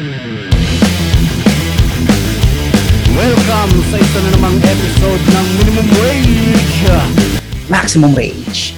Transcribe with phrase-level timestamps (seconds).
[0.00, 0.48] Welcome
[3.92, 6.88] sa isa na namang episode ng Minimum Wage
[7.68, 8.72] Maximum Rage.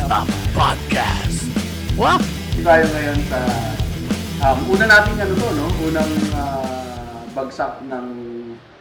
[0.00, 0.08] The
[0.56, 1.44] Podcast.
[2.00, 2.24] What?
[2.64, 3.36] tayo ngayon sa
[4.48, 8.06] um, una natin ano to no unang ah, bagsak ng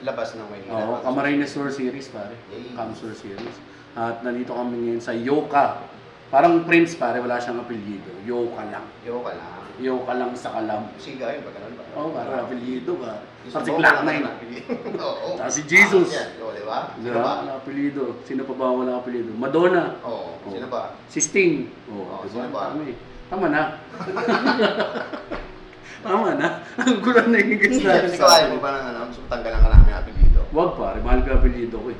[0.08, 0.80] labas ng Maynila.
[0.80, 2.72] oh, Camarines Tour Series pare Yay.
[2.72, 3.60] Cam Tour Series
[4.00, 5.84] at nandito kami ngayon sa Yoka
[6.32, 8.88] parang Prince pare wala siyang apelyido Yoka lang
[9.80, 10.32] Yo ka lang.
[10.36, 11.84] Sa Kalam Siga yun, ba ganun ba?
[11.96, 14.26] oh parang apelyido ba sa si Black Knight
[15.06, 15.38] Oo.
[15.38, 16.10] Tsaka si Jesus.
[16.12, 16.30] Ah, yan.
[16.42, 16.80] Oo, di ba?
[16.98, 17.34] Sino ba?
[17.46, 18.04] Wala apelyido.
[18.26, 19.32] Sino pa ba wala apelyido?
[19.36, 19.84] Madonna.
[20.02, 20.34] Oo.
[20.42, 20.50] Oo.
[20.50, 20.98] Sino ba?
[21.12, 21.70] Si Sting.
[21.92, 22.74] Oh, Oo, di sino ba?
[22.74, 22.92] Kami.
[23.30, 23.62] Tama na.
[26.06, 26.62] Tama na.
[26.78, 28.14] Ang gulo na yung guys natin.
[28.14, 29.02] So, ayaw mo ba ng ano?
[29.10, 30.46] So, tanggalan ka namin natin dito.
[30.54, 31.98] Wag pare, mahal ka apelyido ko eh.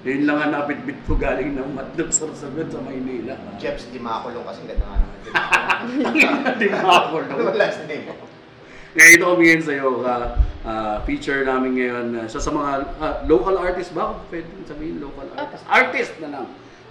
[0.00, 3.36] Yun lang ang napit-bit ko galing ng Matlob Sorsogon sa Maynila.
[3.60, 5.16] Jeps Di Makulong kasi ganda nga naman.
[6.56, 7.36] Hindi makakulong.
[7.36, 8.14] Ano last name mo?
[8.90, 10.16] Kaya ito kami ngayon sa yoga.
[10.60, 14.16] Ah, feature namin ngayon uh, sa, sa mga ah, local artist ba?
[14.28, 15.62] Pwede sabihin local artist.
[15.68, 16.46] Artist na lang.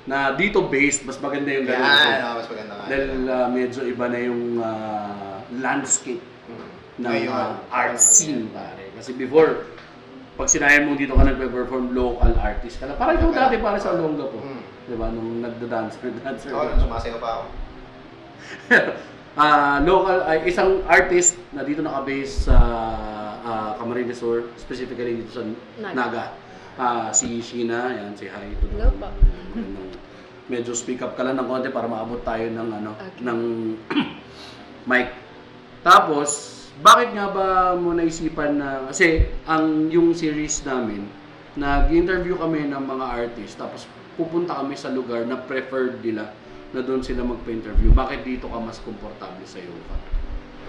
[0.05, 1.85] Na dito based, mas maganda yung ganun.
[1.85, 2.85] Yan, oh, mas maganda nga.
[2.87, 6.65] Dahil ah, medyo iba na yung ah, landscape Hmm.
[6.97, 8.89] ng Ngayon, ah, art scene pare.
[8.97, 9.69] Kasi before,
[10.39, 12.95] pag sinayan mo dito ka nagpe-perform local artist ka lang.
[12.95, 14.39] Parang ikaw dati para sa Olonga po.
[14.39, 14.63] Hmm.
[14.87, 15.11] Di ba?
[15.11, 16.55] Nung nagda-dancer, dancer.
[16.55, 17.43] Oo, nung sumasayaw pa ako.
[19.39, 22.57] Ah, local ay isang artist na dito naka-base sa
[23.39, 25.47] ah, Camarines Sur, specifically dito sa
[25.79, 25.95] Naga.
[25.95, 26.23] Naga.
[26.75, 29.07] Ah, si Sheena, yan si the- Hello po.
[29.55, 29.79] Ano,
[30.49, 33.21] Medyo speak up ka lang ng konti para maabot tayo ng ano Okay.
[33.23, 33.39] ng
[34.91, 35.13] mic.
[35.85, 41.03] Tapos, bakit nga ba mo naisipan na kasi ang yung series namin
[41.59, 43.83] nag-interview kami ng mga artist tapos
[44.15, 46.31] pupunta kami sa lugar na preferred nila
[46.69, 47.89] na doon sila magpa-interview.
[47.91, 49.95] Bakit dito ka mas komportable sa yoga?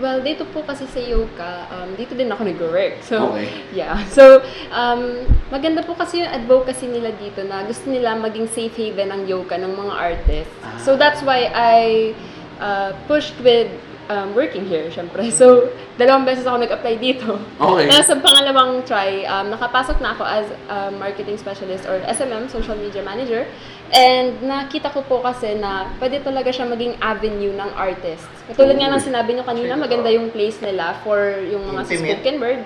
[0.01, 3.05] Well, dito po kasi sa Yoka, um, dito din ako nag-work.
[3.05, 3.69] So, Okay.
[3.77, 4.01] yeah.
[4.09, 4.41] So,
[4.73, 9.29] um, maganda po kasi yung advocacy nila dito na gusto nila maging safe haven ang
[9.29, 10.57] Yoka ng mga artists.
[10.81, 12.17] So, that's why I
[12.57, 13.69] uh, pushed with
[14.11, 15.31] um, working here, syempre.
[15.31, 17.39] So, dalawang beses ako nag-apply dito.
[17.63, 17.87] Okay.
[17.87, 22.75] Tapos sa pangalawang try, um, nakapasok na ako as a marketing specialist or SMM, social
[22.75, 23.47] media manager.
[23.95, 28.27] And nakita ko po kasi na pwede talaga siya maging avenue ng artists.
[28.51, 32.19] Katulad nga ng sinabi nyo kanina, maganda yung place nila for yung mga Intimate.
[32.19, 32.63] spoken word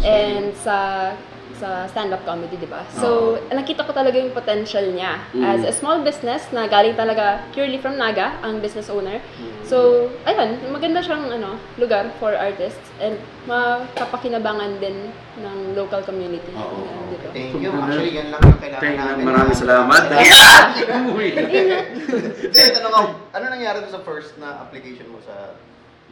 [0.00, 1.12] and sa
[1.54, 2.82] sa stand-up comedy, di ba?
[2.90, 7.78] So, nakita ko talaga yung potential niya as a small business na galing talaga purely
[7.78, 9.22] from Naga, ang business owner.
[9.64, 13.16] So, ayun, maganda siyang ano, lugar for artists and
[13.46, 15.08] makapakinabangan din
[15.40, 16.52] ng local community.
[16.54, 16.84] Oo.
[17.10, 17.28] Dito.
[17.32, 17.70] Thank you.
[17.72, 19.08] Actually, yan lang yung kailangan Thank you.
[19.08, 19.24] namin.
[19.24, 20.02] Maraming salamat.
[21.16, 21.28] Uy.
[21.34, 25.56] Hindi, tanong ako, ano nangyari sa first na application mo sa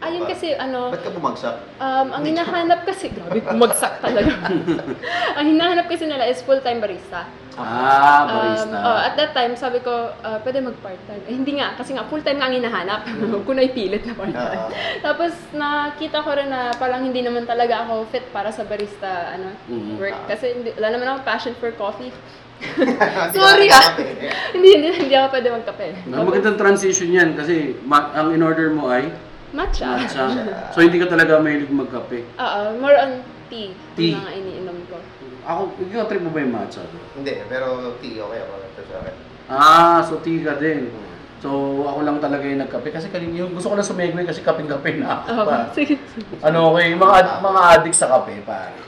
[0.02, 1.54] Ayun kasi ano, Ba't ka bumagsak?
[1.78, 4.34] Um, ang hinahanap kasi, grabe, bumagsak talaga.
[5.38, 7.22] ang hinahanap kasi nila is full-time barista.
[7.54, 8.74] ah, barista.
[8.74, 11.22] Um, oh, at that time, sabi ko, uh, pwede mag-part-time.
[11.30, 13.00] Eh, hindi nga, kasi nga full-time nga ang hinahanap.
[13.30, 14.58] Huwag ko na ipilit na part-time.
[14.58, 14.70] Ah.
[14.98, 19.54] Tapos, nakita ko rin na parang hindi naman talaga ako fit para sa barista ano
[19.70, 20.02] Mhm.
[20.02, 20.19] work.
[20.26, 22.10] Kasi hindi, wala naman ako passion for coffee.
[23.34, 23.94] Sorry ah!
[24.54, 25.86] hindi, hindi, hindi ako pwede magkape.
[26.10, 29.10] Ang magandang transition yan kasi ma- ang in-order mo ay
[29.52, 30.00] Matcha.
[30.00, 30.24] matcha.
[30.72, 32.24] So hindi ka talaga mahilig magkape.
[32.36, 33.12] Oo, more on
[33.52, 33.76] tea.
[33.92, 34.16] Tea.
[34.16, 34.96] Yung mga iniinom ko.
[35.42, 36.80] Ako, ikaw trip mo ba yung matcha?
[37.12, 38.52] Hindi, pero tea, okay ako.
[38.58, 39.14] Ito sa akin.
[39.52, 40.88] Ah, so tea ka din.
[41.42, 41.50] So
[41.84, 45.20] ako lang talaga yung nagkape kasi kanina yung gusto ko lang sumegway kasi kapeng-kape na
[45.20, 45.56] ako Oo, pa.
[45.76, 45.98] sige.
[46.40, 48.78] Ano okay, mga ad- mga addict sa kape pare.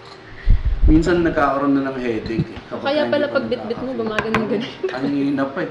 [0.85, 2.45] Minsan nagkakaroon na ng headache.
[2.45, 4.01] eh, kapag Kaya hindi pala pa pag bit-bit mo, nagkakape.
[4.05, 4.93] gumagano ganun.
[4.95, 5.71] Ang hihina pa eh.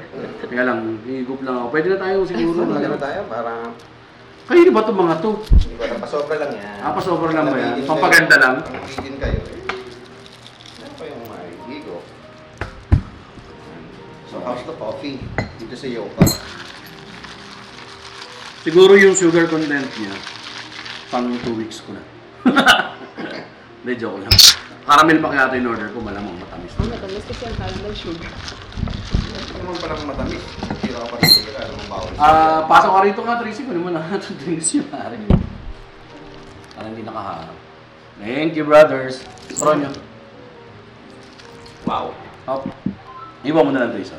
[0.49, 1.67] Kaya lang, hihigop lang ako.
[1.69, 2.57] Pwede na tayo siguro.
[2.59, 2.97] Ano ano?
[2.99, 3.19] tayo?
[3.29, 3.51] Para
[4.43, 5.31] Kayo ba itong mga to?
[5.39, 6.75] Hindi alam, pasobra lang yan.
[6.83, 7.87] Ah, pasobra lang ba yan?
[7.87, 8.55] Pampaganda lang?
[8.59, 9.39] Nabigin kayo.
[10.83, 12.03] Ano pa yung maigigo?
[14.27, 15.23] So, how's the coffee?
[15.55, 16.27] Dito sa Yoka.
[18.67, 20.15] Siguro yung sugar content niya,
[21.07, 22.03] pang 2 weeks ko na.
[23.83, 24.35] Hindi, joke lang.
[24.83, 26.71] Caramel pa kaya ito in order ko, malamang matamis.
[26.83, 28.31] Ang matamis kasi ang caramel sugar.
[29.63, 30.43] Naman palang matamis?
[30.83, 31.59] Tira ka pa rin sila.
[31.63, 32.11] Ano mong bawal?
[32.19, 33.63] Ah, pasok ka rito nga, Tracy.
[33.63, 35.15] Kunin mo na ito drinks yun, pare.
[36.75, 37.55] Parang hindi nakaharap.
[38.19, 39.23] Thank you, brothers.
[39.55, 39.87] Straw nyo.
[41.87, 42.11] Wow.
[42.43, 42.67] Hop.
[43.47, 44.11] Iwan mo na lang, Tracy.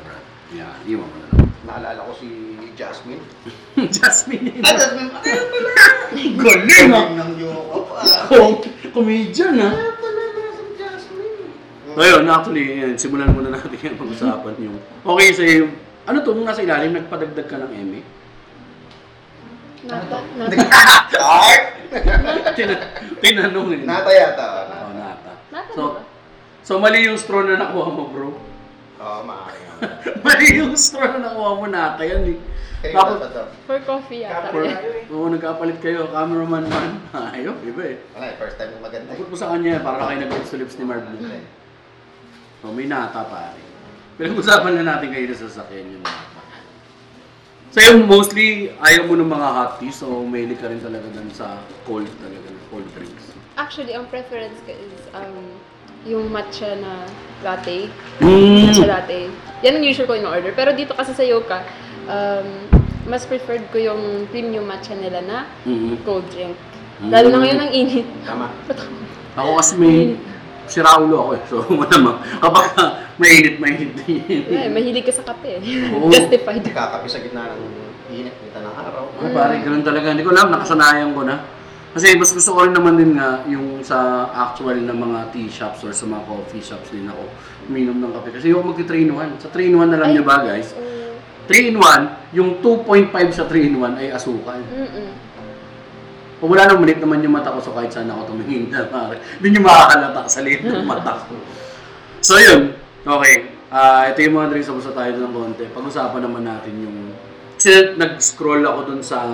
[0.49, 1.45] Yeah, iwan mo na lang.
[1.69, 2.29] Naalala ko si
[2.73, 3.21] Jasmine.
[3.95, 4.65] Jasmine.
[4.65, 5.13] Ah, Jasmine!
[5.13, 5.85] Ano yun pala?
[6.41, 7.05] Galing ah!
[7.21, 7.97] ng Yoka pa.
[8.33, 9.73] Com- comedian ah.
[11.95, 14.75] Ngayon, actually, yan, simulan muna natin yung pag-usapan yung...
[15.01, 15.43] Okay, sa
[16.05, 18.01] ano to, nung nasa ilalim, nagpadagdag ka ng MA?
[19.85, 20.17] Nata.
[20.35, 20.57] Nata.
[21.17, 21.65] Art?
[22.53, 22.83] Tina-
[23.21, 23.81] tinanong eh.
[23.85, 24.45] Nata yata.
[24.67, 25.31] Oh, nata.
[25.49, 26.01] Nata So, ba?
[26.61, 28.29] so mali yung straw na nakuha mo, bro.
[28.95, 29.61] Oo, maaari
[30.25, 32.39] mali yung straw na nakuha mo, nata yan eh.
[32.81, 33.43] Kanina Tapos, pa to.
[33.65, 34.49] For coffee yata.
[34.51, 34.61] for,
[35.09, 36.91] oo, nagkapalit kayo, cameraman man.
[37.33, 37.97] Ayaw, iba eh.
[38.13, 39.09] Wala eh, first time ko maganda.
[39.13, 41.23] Abot mo sa kanya, para kayo nag-lips to lips ni Mark Blue.
[42.65, 43.61] So, may nata pare.
[44.17, 46.33] Pinag-usapan na natin kayo sa sasakyan yung nata.
[47.69, 51.29] So, yung mostly, ayaw mo ng mga hot tea, so mahilig ka rin talaga dun
[51.29, 53.37] sa cold talaga, cold drinks.
[53.53, 55.45] Actually, ang preference ko is um,
[56.09, 57.05] yung matcha na
[57.45, 57.93] latte.
[58.17, 58.73] Mm.
[58.73, 59.29] Matcha latte.
[59.61, 60.49] Yan ang usual ko in-order.
[60.57, 61.61] Pero dito kasi sa Yoka,
[62.09, 62.49] um,
[63.05, 65.37] mas preferred ko yung premium matcha nila na
[65.69, 66.01] Mhm.
[66.01, 66.57] cold drink.
[67.13, 67.43] Lalo na Mm.
[67.45, 68.07] ngayon ang init.
[68.25, 68.49] Tama.
[69.37, 70.17] Ako kasi may
[70.67, 71.43] siraulo ako eh.
[71.47, 72.65] So, malamang kapag
[73.17, 74.21] mainit, mainit din.
[74.51, 75.61] Ay, mahilig ka sa kape.
[75.95, 76.11] Oo.
[76.11, 76.65] Justified.
[76.65, 77.63] Kakapi sa gitna ng
[78.11, 79.03] init, kita ng araw.
[79.21, 80.13] Ah, pare, ganun talaga.
[80.13, 81.41] Hindi ko alam, nakasanayan ko na.
[81.95, 85.79] Kasi mas gusto ko rin naman din nga yung sa actual na mga tea shops
[85.79, 87.23] or sa mga coffee shops din ako
[87.71, 88.35] uminom ng kape.
[88.35, 89.39] Kasi yung magti 3 in 1.
[89.39, 90.75] Sa 3 in 1 na lang Ay, ba guys?
[90.75, 90.83] So,
[91.47, 94.59] 3 in 1, yung 2.5 sa 3 in 1 ay asukal.
[94.59, 95.24] mm-mm.
[96.45, 99.17] Kung wala nang manit naman yung mata ko, so kahit saan ako tumingin na, pare.
[99.41, 101.33] Hindi nyo makakalata sa liit ng mata ko.
[102.21, 103.49] So yun, okay.
[103.73, 105.65] Ah, ito yung mga drinks na gusto tayo doon ng konti.
[105.73, 107.17] Pag-usapan naman natin yung...
[107.57, 109.25] Kasi nag-scroll ako dun sa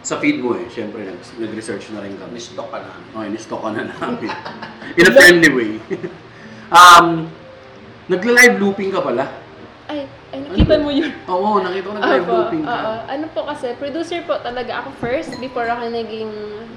[0.00, 0.64] sa feed mo eh.
[0.72, 2.40] Siyempre, nag- nag-research na rin kami.
[2.40, 2.96] Mistock ka na.
[2.96, 4.32] Okay, nistock ka na namin.
[4.96, 5.72] In a friendly way.
[6.80, 7.28] um,
[8.08, 9.28] nagla-live looping ka pala.
[9.84, 11.10] Ay, ay, nakita mo yun.
[11.32, 12.70] Oo, nakita ko nag-live Ako, looping ka.
[12.70, 12.92] oo.
[13.10, 16.30] ano po kasi, producer po talaga ako first before ako naging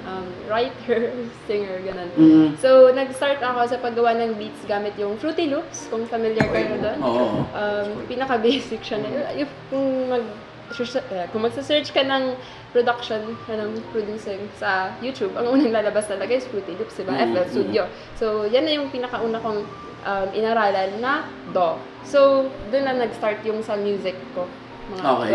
[0.09, 1.13] um, writer,
[1.47, 2.09] singer, ganun.
[2.17, 2.47] Mm.
[2.57, 7.00] So, nag-start ako sa paggawa ng beats gamit yung Fruity Loops, kung familiar kayo doon.
[7.05, 7.25] Oo.
[7.53, 8.97] Um, pinaka-basic siya.
[9.05, 10.25] Na, yung, kung mag
[10.73, 12.33] eh, kung magsa-search ka ng
[12.73, 17.13] production, ng producing sa YouTube, ang unang lalabas talaga is Fruity Loops, diba?
[17.13, 17.81] Mm, FL Studio.
[18.17, 19.61] So, yan na yung pinakauna kong
[20.03, 21.79] um, inaralan na DAW.
[22.03, 24.45] So, doon na nag-start yung sa music ko.
[24.91, 25.29] Mga Okay.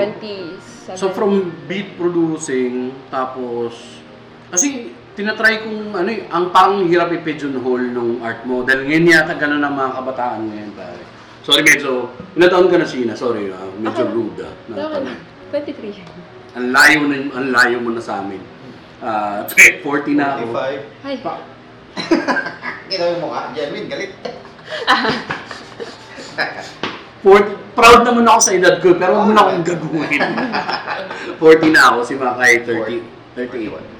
[0.92, 1.00] 27.
[1.00, 1.32] So from
[1.64, 3.72] beat producing, tapos,
[4.52, 8.62] kasi tinatry kong ano eh, ang parang hirap i-pigeonhole nung art mo.
[8.62, 11.02] Dahil ngayon yata ganun ang mga kabataan ngayon pare.
[11.42, 13.16] Sorry medyo, ilang taon ka na Sina?
[13.16, 14.12] Sorry ah, medyo Ako?
[14.14, 14.52] rude ah.
[14.68, 14.94] na Okay.
[15.00, 15.18] tanong.
[15.50, 16.56] 23.
[16.60, 18.40] Ang layo na, ang layo mo na sa amin.
[19.00, 19.42] Ah,
[19.82, 20.44] 40 na ako.
[20.52, 21.08] 45.
[21.08, 21.16] Ay,
[22.88, 23.42] Kita mo yung mukha.
[23.56, 24.12] Genuine, galit.
[27.22, 30.22] 40, proud naman ako sa edad ko, pero huwag mo na akong gaguhin.
[31.42, 33.02] 40 na ako, si Makay 30,
[33.34, 33.98] 38.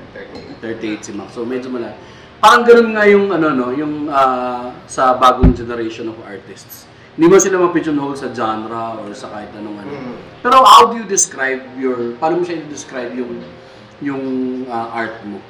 [0.60, 1.30] 38 si Mac.
[1.30, 1.94] So medyo mala.
[2.38, 6.86] Parang ganun nga yung ano no, yung ah, sa bagong generation of artists.
[7.18, 9.90] Hindi mo sila ma-pigeonhole sa genre or sa kahit anong ano.
[9.90, 10.14] Mm.
[10.38, 13.42] Pero how do you describe your paano mo siya i-describe yung
[13.98, 14.24] yung
[14.70, 15.42] ah, art mo?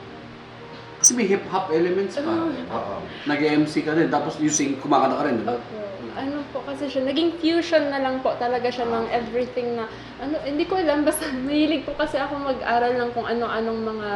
[1.09, 2.53] Kasi may hip-hop elements pa.
[2.69, 3.01] Oo.
[3.25, 5.57] Nag-MC ka rin, tapos you sing, kumakanta ka rin, di ba?
[5.57, 5.81] Opo.
[6.21, 9.89] Ano po kasi siya, naging fusion na lang po talaga siya ng everything na,
[10.21, 14.11] ano, hindi ko alam, basta mahilig po kasi ako mag-aral ng kung ano-anong mga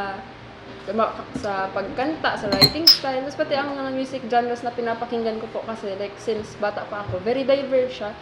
[0.92, 5.48] ma- sa pagkanta, sa writing style, tapos pati ang mga music genres na pinapakinggan ko
[5.48, 8.12] po kasi like since bata pa ako, very diverse siya.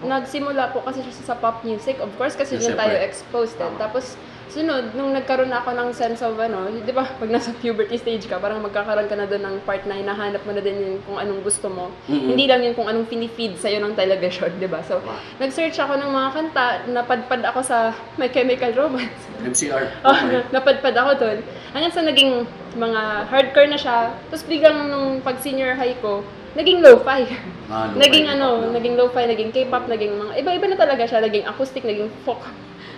[0.00, 3.04] Nagsimula po kasi siya sa pop music, of course kasi Yes, doon tayo syempre.
[3.04, 3.68] exposed eh.
[3.76, 4.16] Tapos
[4.54, 8.24] sunod, nung nagkaroon na ako ng sense of ano, di ba, pag nasa puberty stage
[8.24, 11.18] ka, parang magkakaroon ka na doon ng part na hinahanap mo na din yung kung
[11.18, 11.90] anong gusto mo.
[12.06, 12.30] Mm-mm.
[12.30, 14.78] Hindi lang yung kung anong pinifeed sa'yo ng television, di ba?
[14.86, 15.02] So,
[15.42, 19.18] nag-search ako ng mga kanta, napadpad ako sa My Chemical Romance.
[19.42, 19.84] MCR.
[20.06, 20.46] Oh, Okay.
[20.54, 21.38] napadpad ako doon.
[21.74, 22.46] Hanggang sa naging
[22.76, 24.14] mga hardcore na siya.
[24.30, 26.22] Tapos biglang nung pag senior high ko,
[26.54, 27.26] naging lo-fi.
[27.66, 28.78] Ah, lo-fi, naging ano, na.
[28.78, 31.18] naging lo-fi, naging K-pop, naging mga, iba-iba na talaga siya.
[31.18, 32.46] Naging acoustic, naging folk.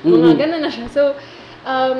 [0.04, 0.38] Mga Mhm.
[0.38, 0.86] ganun na siya.
[0.86, 1.16] So,
[1.66, 1.98] um,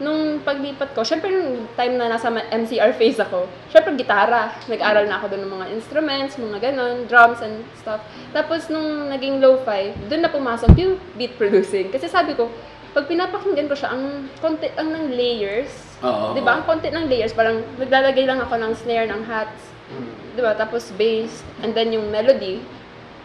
[0.00, 4.52] nung paglipat ko, syempre nung time na nasa MCR phase ako, syempre gitara.
[4.68, 8.00] Nag-aral na ako doon ng mga instruments, mga ganun, drums and stuff.
[8.32, 11.92] Tapos nung naging lo-fi, doon na pumasok yung beat producing.
[11.92, 12.48] Kasi sabi ko,
[12.90, 15.70] pag pinapakinggan ko siya, ang konti ang ng layers,
[16.02, 16.34] Oo.
[16.34, 16.58] 'di ba?
[16.58, 20.34] Ang konti ng layers, parang naglalagay lang ako ng snare, ng hats, Mm.
[20.34, 20.54] 'di ba?
[20.54, 22.62] Tapos bass, and then yung melody.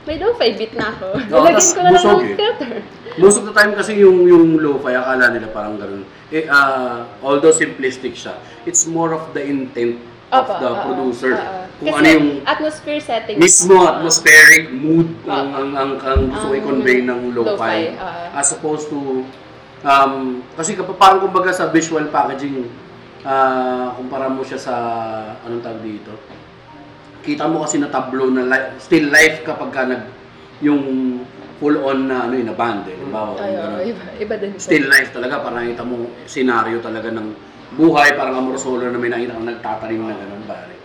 [0.05, 1.07] May lo-fi beat na ako.
[1.11, 2.35] Oo, Nilagyan tas ko na lang busog ng eh.
[2.35, 2.71] filter.
[3.15, 6.03] Most of the time kasi yung yung lo-fi akala nila parang ganoon.
[6.29, 9.97] Eh ah, although simplistic siya, it's more of the intent
[10.29, 11.33] of Opo, the oo, producer.
[11.33, 11.61] oo.
[11.75, 13.35] Kung Kasi ano yung atmosphere setting.
[13.35, 18.23] mismo atmospheric mood ang ang ang, ang gusto Ang i-convey ng lo-fi lo-fi, oo.
[18.31, 19.25] as opposed to
[19.83, 20.13] um
[20.55, 22.71] kasi kapag parang kumbaga sa visual packaging
[23.21, 24.73] ah kumpara mo siya sa
[25.43, 26.13] anong tawag dito
[27.25, 30.03] kita mo kasi na tableau na li- still life kapag ka nag
[30.61, 30.81] yung
[31.57, 32.95] full on na ano yun, na band eh.
[32.95, 33.79] Halimbawa, Ay, ganun.
[33.81, 37.27] iba, iba din still life talaga, parang nakita mo senaryo talaga ng
[37.75, 40.75] buhay, parang Amor Solo na may nakita kang nagtatanim na gano'n pare.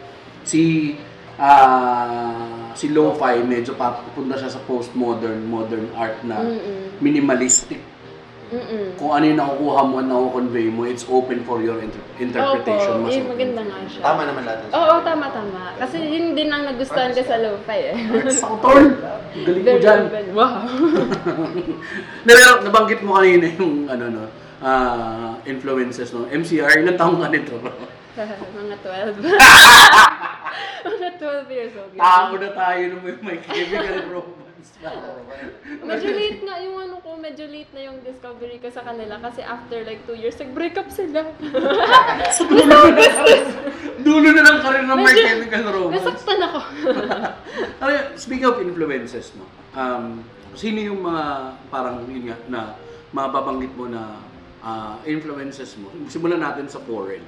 [0.42, 0.94] Si
[1.40, 6.38] ah si Lo-Fi, medyo papunta siya sa postmodern, modern art na
[7.02, 7.82] minimalistic.
[8.50, 8.98] Mm-mm.
[8.98, 12.98] Kung ano yung nakukuha mo at nakukonvey mo, it's open for your inter- interpretation.
[12.98, 13.30] Opo, Mas open.
[13.30, 14.02] maganda nga siya.
[14.02, 15.60] Tama naman lahat ng Oo, tama, tama.
[15.78, 17.96] Kasi yun din ang nagustuhan ko sa lo-fi eh.
[18.42, 18.98] Sa tol!
[19.46, 20.02] Galing mo dyan.
[20.34, 20.66] Wow.
[22.26, 24.22] Na, pero nabanggit mo kanina yung ano no,
[24.58, 26.26] ah, influences no.
[26.26, 27.54] MCR, ilang taong ka nito?
[28.58, 29.30] Mga 12.
[30.90, 31.94] Mga 12 years old.
[31.94, 34.49] Tao na tayo na may, may chemical romance.
[35.80, 39.40] Medyo late nga yung ano ko, medyo late na yung discovery ko sa kanila kasi
[39.40, 41.24] after like 2 years, nag-break up sila.
[44.04, 46.04] Dulo na lang karir ng my chemical romance.
[46.04, 46.58] Nasaktan ako.
[47.80, 50.20] Ano, speaking of influences, no, um,
[50.52, 52.60] sino yung mga parang yun nga, na
[53.16, 54.20] mababanggit mo na
[54.60, 55.88] ah, influences mo?
[56.12, 57.24] Simulan natin sa foreign.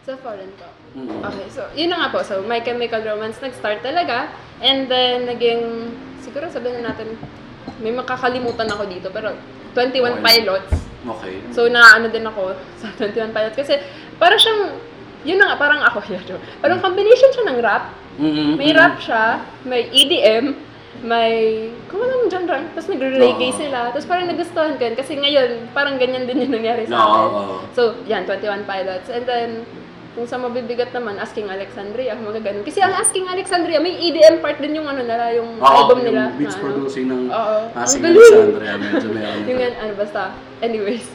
[0.00, 0.64] sa foreign ko.
[0.90, 1.22] Mm.
[1.22, 2.18] Okay, so yun na nga po.
[2.26, 4.26] So, My Chemical Romance nag-start talaga.
[4.58, 7.14] And then, naging, siguro sabihin na natin,
[7.78, 9.32] may makakalimutan ako dito, pero
[9.72, 10.22] 21 Okay.
[10.26, 10.72] Pilots.
[11.00, 11.34] Okay.
[11.54, 13.54] So, naano din ako sa 21 Pilots.
[13.56, 13.78] Kasi,
[14.18, 14.74] para siyang,
[15.22, 16.26] yun na nga, parang ako, yun.
[16.58, 17.94] Parang combination siya ng rap.
[18.20, 18.58] Mm-mm.
[18.58, 20.52] May rap siya, may EDM,
[21.06, 21.32] may,
[21.88, 23.56] kung anong genre, tapos nagre-reggae Oo.
[23.56, 23.94] sila.
[23.94, 24.98] Tapos parang nagustuhan ko yun.
[24.98, 27.30] Kasi ngayon, parang ganyan din yung nangyari sa akin.
[27.30, 27.62] oo.
[27.72, 29.08] So, yan, 21 Pilots.
[29.08, 29.50] And then,
[30.10, 32.64] kung sa mabibigat naman, Asking Alexandria, mga ganun.
[32.64, 36.06] Kasi ang Asking Alexandria, may EDM part din yung ano nila, yung Oo, album yung
[36.10, 36.22] nila.
[36.34, 36.64] beats na ano.
[36.66, 37.56] producing ng Oo.
[37.72, 38.18] Asing Ang galing!
[38.18, 39.40] Alexandria, medyo meron.
[39.48, 40.22] yung yan, ano, basta.
[40.58, 41.06] Anyways.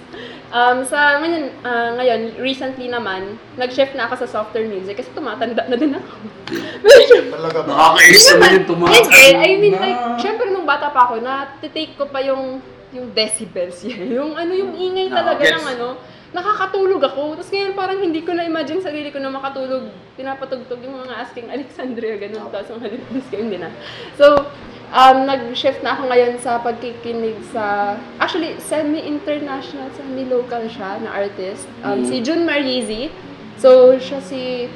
[0.48, 3.22] Um, sa ngayon, ah, ngayon, recently naman,
[3.54, 6.12] nag-shift na ako sa softer music kasi tumatanda na din ako.
[6.86, 7.70] Medyo, Talaga ba?
[7.70, 8.96] Nakakainis Hindi naman yung tumakas.
[9.04, 13.84] Hindi, I mean like, syempre nung bata pa ako, na-take ko pa yung yung decibels
[13.84, 14.08] yan.
[14.16, 15.60] Yung ano, yung ingay Ah, talaga gets.
[15.60, 15.88] ng ano,
[16.34, 17.38] nakakatulog ako.
[17.38, 19.92] Tapos ngayon parang hindi ko na-imagine sarili ko na makatulog.
[20.18, 22.50] Pinapatugtog yung mga asking Alexandria, ganun.
[22.50, 23.70] Tapos mga halipas ko, hindi na.
[24.16, 24.48] So,
[24.90, 31.68] um, nag-shift na ako ngayon sa pagkikinig sa, actually, semi-international, semi-local siya na artist.
[31.84, 32.06] Um, Mm.
[32.08, 33.12] Si Jun Marizi.
[33.60, 34.72] So, siya si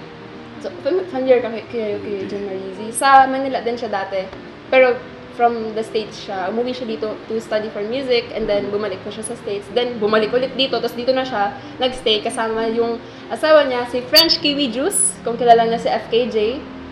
[0.59, 2.91] So, fam- familiar ka kay, kay, John Marizi.
[2.91, 4.27] Sa Manila din siya dati.
[4.67, 4.91] Pero
[5.39, 6.51] from the States siya.
[6.51, 9.63] Umuwi siya dito to study for music and then bumalik pa siya sa States.
[9.72, 10.75] Then bumalik ulit dito.
[10.75, 15.15] Tapos dito na siya nagstay kasama yung asawa niya, si French Kiwi Juice.
[15.24, 16.38] Kung kilala niya si FKJ.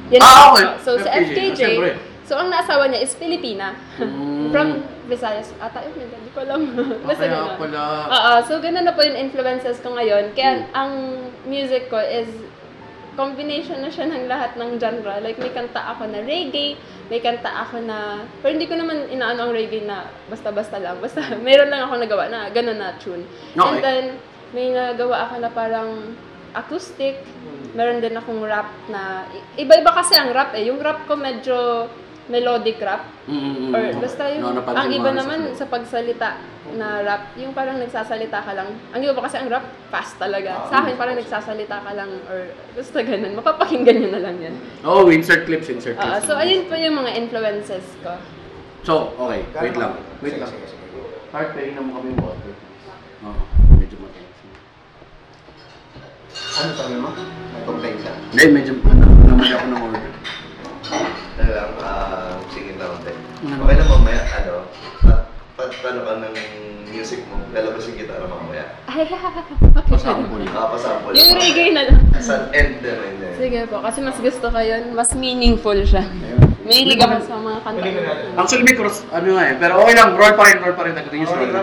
[0.09, 0.65] Yan Ah, okay.
[0.79, 1.91] So si FKJ, FKJ, ah, syempre.
[2.23, 3.75] so ang naasawa niya is Filipina.
[3.99, 4.47] Mm.
[4.49, 4.67] From
[5.05, 5.51] Visayas.
[5.57, 6.59] Ata, yun, hindi ko alam.
[7.03, 7.55] Basta Kaya ganun.
[7.59, 7.83] pala.
[8.07, 10.31] Oo, so ganun na po yung influences ko ngayon.
[10.31, 10.71] Kaya Hmm.
[10.73, 10.91] ang
[11.43, 12.27] music ko is
[13.17, 15.17] combination na siya ng lahat ng genre.
[15.19, 16.77] Like, may kanta ako na reggae,
[17.09, 21.01] may kanta ako na, pero hindi ko naman inaano ang reggae na basta-basta lang.
[21.01, 23.25] Basta, meron lang ako nagawa na ganun na tune.
[23.57, 23.81] And Okay.
[23.81, 24.05] then,
[24.53, 26.13] may nagawa ako na parang
[26.53, 27.19] acoustic.
[27.73, 29.25] Meron din akong rap na,
[29.57, 30.69] iba-iba kasi ang rap eh.
[30.69, 31.89] Yung rap ko medyo
[32.27, 33.07] melodic rap.
[33.23, 33.71] Mm-mm.
[33.71, 36.29] Or basta yung, No, ang iba naman sa- sa pagsalita
[36.75, 38.67] na rap, yung parang nagsasalita ka lang.
[38.91, 40.67] Ang iba pa kasi ang rap, fast talaga.
[40.67, 43.33] Sa akin parang nagsasalita ka lang or basta ganun.
[43.33, 44.55] Mapapakinggan nyo na lang yan.
[44.83, 46.27] Oh, insert clips, insert Ah, clips.
[46.27, 48.11] so, ayun po yung mga influences ko.
[48.83, 49.43] So, okay.
[49.61, 49.99] Wait lang.
[50.19, 50.51] Wait lang.
[51.27, 52.53] Heart, pahingin mo kami yung water.
[53.19, 53.41] Oo,
[53.73, 54.39] medyo matalas.
[56.57, 57.09] Ano sabi mo?
[57.51, 58.11] Nag-complain ka?
[58.31, 60.11] Hindi, medyo ano, naman ako ng order.
[61.37, 62.06] Ano lang, ah,
[63.43, 63.57] lang.
[63.57, 63.63] Ano?
[63.67, 64.53] Okay lang mamaya, ano,
[65.03, 65.21] pat,
[65.57, 66.35] pat, ano ka ng
[66.89, 68.65] music mo, lalabas yung gitara mamaya.
[68.91, 69.05] Ay,
[69.87, 70.43] Pasample.
[70.43, 71.13] Nakapasample.
[71.13, 71.99] yung reggae na lang.
[72.17, 73.13] Sa end na rin.
[73.37, 74.97] Sige po, kasi mas gusto ko yun.
[74.97, 76.03] Mas meaningful siya.
[76.67, 77.87] May hilig ako sa mga kanta.
[78.35, 79.55] Actually, may cross, ano nga eh.
[79.55, 80.93] Pero okay lang, roll pa rin, roll pa rin.
[80.97, 81.53] Continuous roll.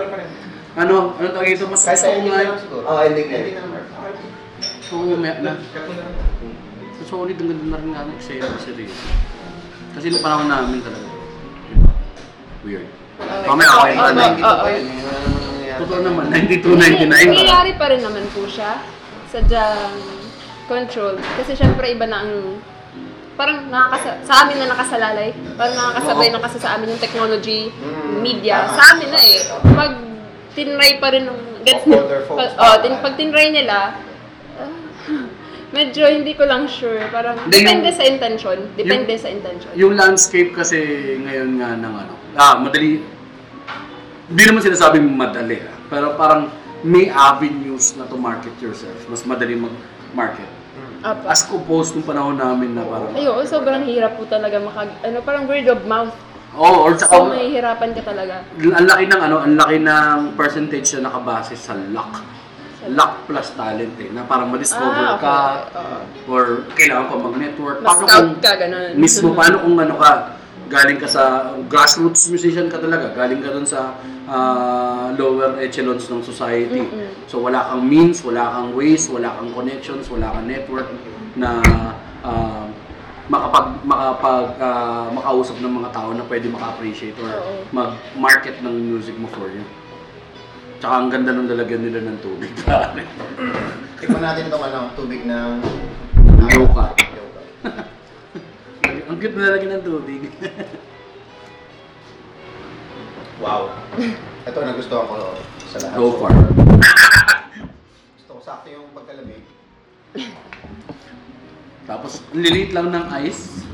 [0.74, 1.68] Ano, ano tawag ito?
[1.68, 2.84] Mas gusto sa ko ending nga na lang siguro.
[2.88, 3.36] Ah, ending na.
[3.36, 3.80] Ending na.
[4.58, 5.52] Gusto ko yung may, na,
[6.94, 8.90] sa solid, ang ganda na rin nga ng eksena kasi rin.
[9.94, 11.13] Kasi yung panahon namin talaga.
[12.64, 12.88] Weird.
[13.44, 14.10] Mamaya okay na.
[14.10, 14.62] Nandito oo.
[14.64, 14.84] pa yun.
[15.74, 17.32] Totoo naman, 92, 99 ba?
[17.34, 18.78] Nangyayari pa rin naman po siya.
[19.28, 19.94] Sadyang
[20.64, 21.18] control.
[21.36, 22.32] Kasi syempre iba na ang
[23.34, 25.34] parang nakakasa sa amin na nakasalalay.
[25.54, 28.22] Parang nakakasabay na kasi sa amin yung technology, Mm.
[28.22, 28.70] media.
[28.70, 29.38] Sa amin na eh.
[29.74, 29.92] Pag
[30.54, 32.38] tinry pa rin ng gets Of older folks.
[32.38, 33.98] pag, oh, tin, pag tinry nila,
[35.74, 37.02] medyo hindi ko lang sure.
[37.10, 38.58] Parang Hindi, depende yung- sa intention.
[38.78, 39.70] Depende sa intention.
[39.74, 40.78] Yung landscape kasi
[41.18, 43.02] ngayon nga ng ano, ah, madali,
[44.30, 46.48] hindi naman sinasabing madali, ah, pero parang
[46.86, 48.96] may avenues na to market yourself.
[49.10, 50.46] Mas madali mag-market.
[51.04, 51.28] Apo.
[51.28, 55.44] As opposed nung panahon namin na parang, Ayo, sobrang hirap po talaga makag ano parang
[55.44, 56.14] word of mouth.
[56.54, 58.46] Oo, or saka, So, may hirapan ka talaga.
[58.56, 62.22] ang laki ng ano, ang laki ng percentage na nakabase sa luck.
[62.90, 65.36] Luck plus talent eh, na parang ma-discover Ah, ka.
[65.72, 65.98] Oo.
[66.28, 67.78] or kailangan pa mag-network.
[67.80, 68.92] Mas Paano ka, ganun.
[68.94, 70.12] Mismo, paano kung ano ka,
[70.66, 71.22] galing ka sa
[71.64, 76.84] grassroots musician ka talaga, galing ka dun sa ah, lower echelons ng society.
[77.24, 80.88] So wala kang means, wala kang ways, wala kang connections, wala kang network
[81.36, 81.60] na
[82.20, 82.64] ah,
[83.24, 87.32] makapag makapag ah, makausap ng mga tao na pwede maka-appreciate or
[87.70, 89.64] mag-market ng music mo for you.
[90.84, 92.52] Tsaka ang ganda ng lalagyan nila ng tubig.
[94.04, 95.64] Tikman natin itong ano, tubig ng...
[96.52, 96.92] Yoka.
[99.08, 100.28] Ang cute na lalagyan ng tubig.
[103.40, 103.72] Wow.
[104.44, 105.40] Ito nagustuhan ko
[105.72, 105.96] sa lahat.
[105.96, 106.28] Go for
[108.20, 109.40] Gusto ko sakto yung pagkalamig.
[111.88, 113.64] Tapos, lilit lang ng ice.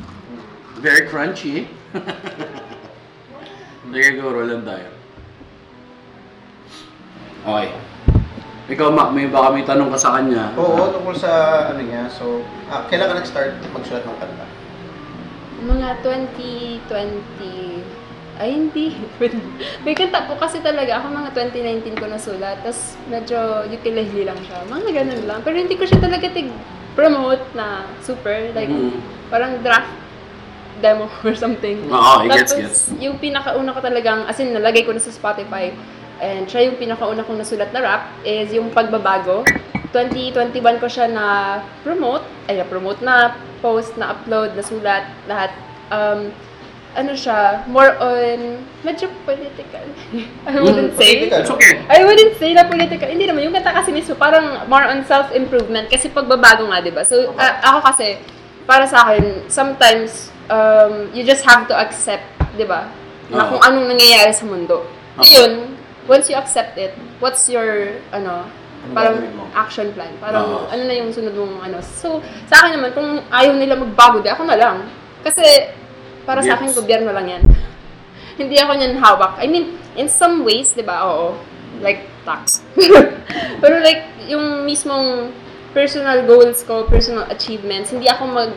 [0.78, 1.66] Very crunchy.
[3.90, 4.99] Go, roll lang tayo.
[7.40, 7.70] Okay.
[8.70, 10.54] Ikaw, Mac, may baka may tanong ka sa kanya.
[10.54, 11.30] Oo, tungkol sa
[11.68, 12.06] ano niya.
[12.06, 12.38] So,
[12.70, 14.46] ah, kailan ka nag-start magsulat ng kanta?
[15.60, 17.82] Mga 2020,
[18.40, 18.96] ay hindi.
[19.84, 22.64] May kanta po kasi talaga ako mga 2019 ko nasulat.
[22.64, 23.36] Tapos medyo
[23.68, 24.64] ukulele lang siya.
[24.64, 25.38] Mga ganun lang.
[25.44, 28.48] Pero hindi ko siya talaga tig-promote na super.
[28.56, 28.96] Like, Mm.
[29.28, 29.92] parang draft
[30.80, 31.84] demo or something.
[31.92, 32.96] Oo, I gets, Tapos, gets.
[32.96, 35.76] yung pinakauna ko talagang, as in, nalagay ko na sa Spotify,
[36.20, 39.42] and siya yung pinakauna kong nasulat na rap, is yung pagbabago.
[39.90, 41.26] 2021 ko siya na
[41.82, 45.50] promote, ay na promote na post, na upload, na sulat, lahat.
[45.90, 46.30] Um,
[46.90, 49.84] ano siya, more on, medyo political.
[50.50, 51.30] I wouldn't say.
[51.30, 51.54] political.
[51.58, 51.74] Okay.
[51.86, 53.06] I wouldn't say na political.
[53.06, 53.46] Hindi naman.
[53.46, 55.86] Yung kanta kasi mismo, parang more on self-improvement.
[55.86, 57.06] Kasi pagbabago nga, di ba?
[57.06, 58.18] So, a- ako kasi,
[58.66, 62.26] para sa akin, sometimes, um, you just have to accept,
[62.58, 62.90] di ba?
[63.30, 64.82] Na kung anong nangyayari sa mundo.
[64.82, 65.22] Oo.
[65.22, 65.52] Ngayon,
[66.08, 68.46] once you accept it, what's your, ano,
[68.80, 69.16] Anong parang
[69.52, 70.08] action plan.
[70.24, 70.64] Parang, Oo.
[70.72, 71.84] ano na yung sunod mong, ano.
[71.84, 74.88] So, sa akin naman, kung ayaw nila magbago, di ako na lang.
[75.20, 75.44] Kasi,
[76.24, 76.80] para sa akin, Yes.
[76.80, 77.42] gobyerno lang yan.
[78.40, 79.36] Hindi ako niyan hawak.
[79.36, 81.36] I mean, in some ways, di ba, oo.
[81.84, 82.64] Like, tax.
[83.62, 85.32] Pero like, yung mismong
[85.76, 88.52] personal goals ko, personal achievements, hindi ako mag,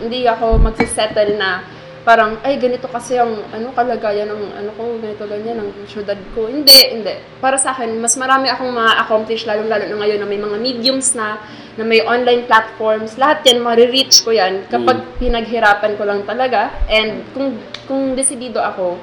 [0.00, 1.64] hindi ako magsisettle na
[2.06, 6.46] parang, ay, ganito kasi ang, ano, kalagayan ng, ano ko, ganito, ganyan, ng syudad ko.
[6.46, 7.18] Hindi, hindi.
[7.42, 11.42] Para sa akin, mas marami akong ma-accomplish, lalo-lalo na ngayon na may mga mediums na,
[11.74, 16.70] na may online platforms, lahat yan, marireach ko yan kapag pinaghirapan ko lang talaga.
[16.86, 17.58] And kung,
[17.90, 19.02] kung desidido ako,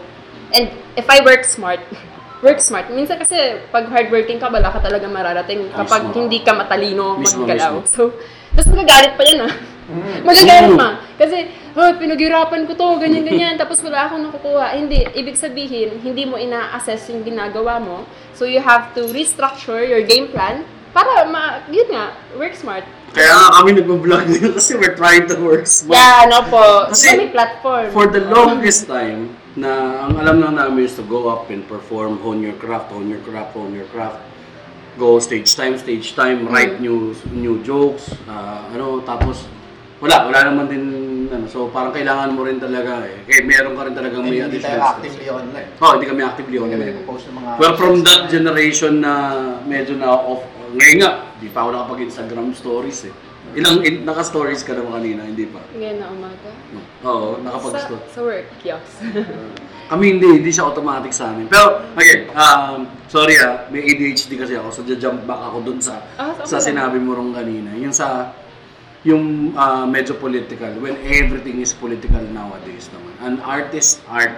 [0.55, 1.83] and if I work smart,
[2.47, 2.87] work smart.
[2.87, 6.23] Minsan kasi, pag hardworking ka, wala ka talaga mararating kapag Mismo.
[6.23, 7.83] hindi ka matalino maggalaw.
[7.83, 8.15] So,
[8.55, 9.72] tapos magagalit pa yan ah.
[10.23, 10.89] Magagalit pa.
[11.19, 14.79] Kasi, oh, pinaghirapan ko to, ganyan-ganyan, tapos wala akong nakukuha.
[14.79, 18.07] Hindi, ibig sabihin, hindi mo ina-assess yung ginagawa mo.
[18.31, 20.63] So, you have to restructure your game plan
[20.95, 22.87] para, ma, yun nga, work smart.
[23.13, 25.99] Kaya nga kami nag-vlog ngayon kasi we're trying to work smart.
[25.99, 26.89] Yeah, ano po.
[26.89, 27.91] Kasi, may platform.
[27.91, 32.17] For the longest time, na ang alam lang namin is to go up and perform,
[32.25, 34.17] hone your craft, hone your craft, hone your craft.
[34.97, 39.45] Go stage time, stage time, write new new jokes, ah, ano, tapos
[40.03, 40.83] wala, wala naman din,
[41.31, 43.23] ano, so parang kailangan mo rin talaga eh.
[43.23, 44.91] Kaya meron ka rin talagang may Hindi tayo additional skills.
[44.91, 45.69] actively online.
[45.79, 46.95] Oh, hindi kami actively Hindi kami online.
[46.99, 47.49] nagpo-post ng mga...
[47.55, 49.13] We're from that generation na
[49.63, 50.43] medyo na off.
[50.73, 53.13] Ngayon nga, di pa ako nakapag-Instagram stories eh.
[53.53, 55.61] Ilang in, naka-stories ka naman kanina, hindi pa.
[55.71, 56.49] Ngayon na umaga.
[57.05, 58.03] Oo, Sa, nakapag-story.
[58.09, 58.87] sa work, yes.
[59.93, 61.45] Kami hindi, hindi siya automatic sa amin.
[61.47, 66.01] Pero, again, um, sorry ah, may ADHD kasi ako, so jump back ako dun sa
[66.17, 66.73] Ah, sa okay.
[66.73, 67.75] sinabi mo rong kanina.
[67.77, 68.31] Yung sa,
[69.03, 73.13] yung ah, medyo political, when everything is political nowadays naman.
[73.19, 74.35] An artist's art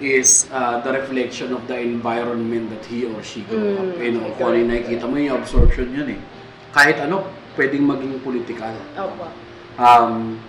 [0.00, 4.18] is ah, the reflection of the environment that he or she grew up in.
[4.24, 6.20] O kung ano yung nakikita mo, yung absorption yun eh.
[6.72, 8.72] Kahit ano, pwedeng maging political.
[8.96, 9.28] Opo.
[9.76, 10.40] Um,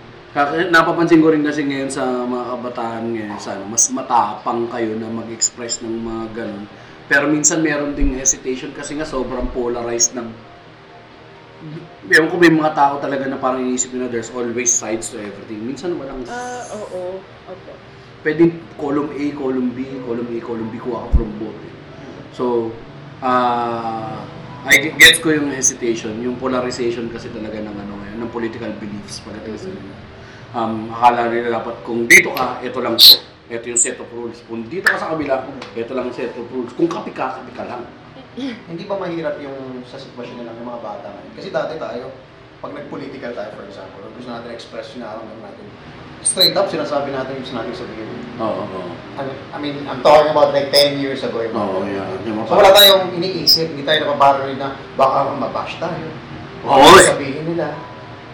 [0.73, 5.11] napapansin ko rin kasi ngayon sa mga kabataan ngayon, sa ano, mas matapang kayo na
[5.11, 6.65] mag-express ng mga ganun.
[7.11, 10.31] Pero minsan meron ding hesitation kasi nga sobrang polarized ng
[12.05, 15.63] Ewan ko may mga tao talaga na parang iniisip nila there's always sides to everything.
[15.63, 17.19] Minsan walang Ah, oo.
[17.47, 17.71] Opo.
[18.21, 21.55] pwedeng column A, column B, column A, column B, kuha ka from both.
[21.57, 21.73] eh.
[22.31, 22.71] So,
[23.19, 24.23] ah
[24.63, 28.71] I get- gets ko yung hesitation, yung polarization kasi talaga ng ano ngayon, ng political
[28.79, 29.95] beliefs pagdating sa nila.
[30.53, 33.19] Um, akala nila dapat kung dito ka, ito lang to.
[33.51, 34.39] Ito yung set of rules.
[34.47, 35.43] Kung dito ka sa kabila,
[35.75, 36.71] ito lang set of rules.
[36.71, 37.83] Kung kapi ka, kapi ka lang.
[38.35, 41.33] Hindi ba mahirap yung sa sitwasyon nila ng mga bata ngayon?
[41.37, 42.09] Kasi dati tayo,
[42.57, 45.65] pag nag-political tayo, for example, gusto natin express yung nararamdaman natin,
[46.23, 48.09] straight up, sinasabi natin yung gusto natin sabihin.
[48.39, 48.91] Oo, oo.
[49.19, 51.37] I- I mean, I'm talking about like 10 years ago.
[51.37, 51.93] mga Oo, ganun.
[51.93, 52.47] yeah.
[52.49, 56.07] So wala tayong iniisip, hindi tayo napaparanoid na baka mabash tayo.
[56.65, 57.05] Oo, eh.
[57.05, 57.75] sabihin nila.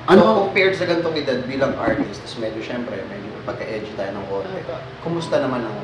[0.09, 0.21] Ano?
[0.23, 4.57] So, compared sa ganitong edad bilang artist, tapos medyo syempre, medyo pagka-edgy tayo ng konti.
[5.03, 5.77] Kumusta naman ang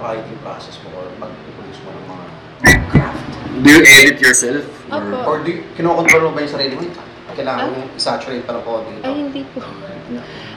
[0.00, 2.24] writing process mo or pag-produce mo ng mga?
[3.52, 4.62] Do you edit yourself?
[4.86, 5.16] Opo.
[5.24, 6.86] Or do you, kinokontrol mo ba yung sarili mo?
[7.30, 7.70] Kailangan Ah?
[7.70, 8.92] mong saturate pa ng konti.
[9.00, 9.62] Ay, hindi po.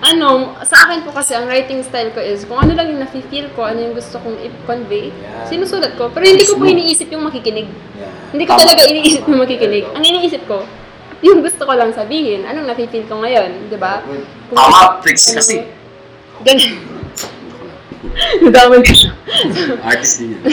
[0.01, 0.27] Ano,
[0.61, 3.63] sa akin po kasi ang writing style ko is kung ano lang yung nafe-feel ko,
[3.63, 5.45] ano yung gusto kong i-convey, Yeah.
[5.45, 6.09] sinusulat ko.
[6.09, 7.69] Pero hindi ko po iniisip yung makikinig.
[7.93, 8.09] Yeah.
[8.29, 8.61] Hindi ko Tama.
[8.65, 9.85] talaga iniisip yung makikinig.
[9.93, 10.65] Ang iniisip ko,
[11.21, 14.01] yung gusto ko lang sabihin, anong nafe-feel ko ngayon, di ba?
[14.49, 15.63] Kung- Tama, tricks kasi.
[16.41, 17.02] Ganun.
[18.43, 19.11] Nadamay ko siya.
[19.89, 20.43] Artist din yan.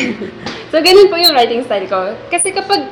[0.71, 2.15] So, ganun po yung writing style ko.
[2.31, 2.87] Kasi kapag,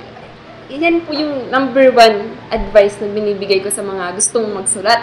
[0.69, 5.01] yan po yung number one advice na binibigay ko sa mga gustong magsulat.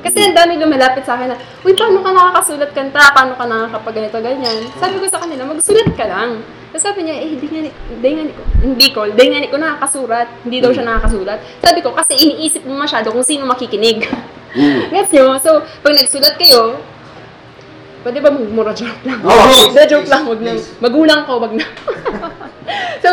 [0.00, 3.12] Kasi ang dami lumalapit sa akin na, Uy, paano ka nakakasulat kanta?
[3.12, 4.58] Paano ka nakakapag ganito, ganyan?
[4.80, 6.40] Sabi ko sa kanila, magsulat ka lang.
[6.72, 9.56] Tapos sabi niya, eh, di nga ni, di nga ko, hindi ko, di nga ko
[9.60, 10.28] nakakasulat.
[10.48, 11.38] Hindi daw siya nakakasulat.
[11.60, 14.08] Sabi ko, kasi iniisip mo masyado kung sino makikinig.
[14.56, 14.80] Mm.
[14.96, 15.36] Gets nyo?
[15.40, 16.80] So, pag nagsulat kayo,
[18.02, 19.22] pwede ba magmura joke lang?
[19.22, 19.46] Oo.
[19.70, 20.52] Hindi, joke lang, wag na.
[20.54, 20.68] Please.
[20.82, 21.66] Magulang ko, wag na.
[23.04, 23.08] so,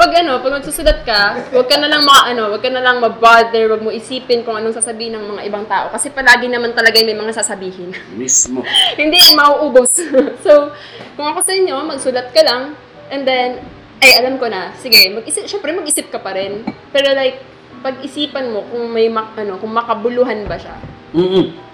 [0.00, 1.20] pag ano, pag magsusulat ka,
[1.52, 4.56] wag ka na lang mga ano, wag ka na lang mabother, wag mo isipin kung
[4.56, 5.92] anong sasabihin ng mga ibang tao.
[5.92, 7.92] Kasi palagi naman talaga may mga sasabihin.
[8.20, 8.64] Mismo.
[8.96, 9.92] Hindi yan mauubos.
[10.44, 10.72] so,
[11.14, 12.72] kung ako sa inyo, magsulat ka lang,
[13.12, 13.60] and then,
[14.00, 16.64] ay, alam ko na, sige, mag-isip, syempre mag-isip ka pa rin.
[16.88, 17.44] Pero like,
[17.84, 20.76] pag-isipan mo kung may, mak- ano, kung makabuluhan ba siya.
[21.12, 21.69] Mm-mm.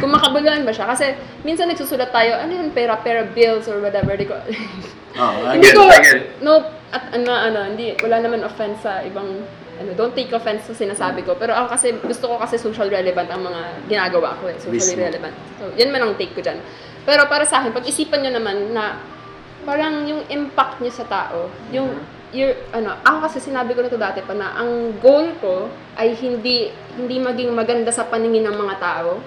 [0.00, 0.86] Kung makabuluhan ba siya.
[0.88, 4.14] Kasi, minsan nagsusulat tayo, ano yun, pera-pera bills or whatever.
[4.14, 4.38] Di ko,
[5.18, 5.90] I hindi ko,
[6.46, 6.62] no,
[6.94, 9.42] at ano, ano, hindi, wala naman offense sa ibang,
[9.78, 11.34] ano, don't take offense sa sinasabi ko.
[11.34, 15.04] Pero ako kasi, gusto ko kasi social relevant ang mga ginagawa ko eh, socially Mismo.
[15.04, 15.34] relevant.
[15.58, 16.62] So, yan man ang take ko dyan.
[17.02, 19.00] Pero para sa akin, pag-isipan nyo naman na
[19.66, 21.98] parang yung impact nyo sa tao, yung,
[22.32, 26.14] your, ano, ako kasi sinabi ko na to dati pa na ang goal ko ay
[26.14, 29.18] hindi, hindi maging maganda sa paningin ng mga tao,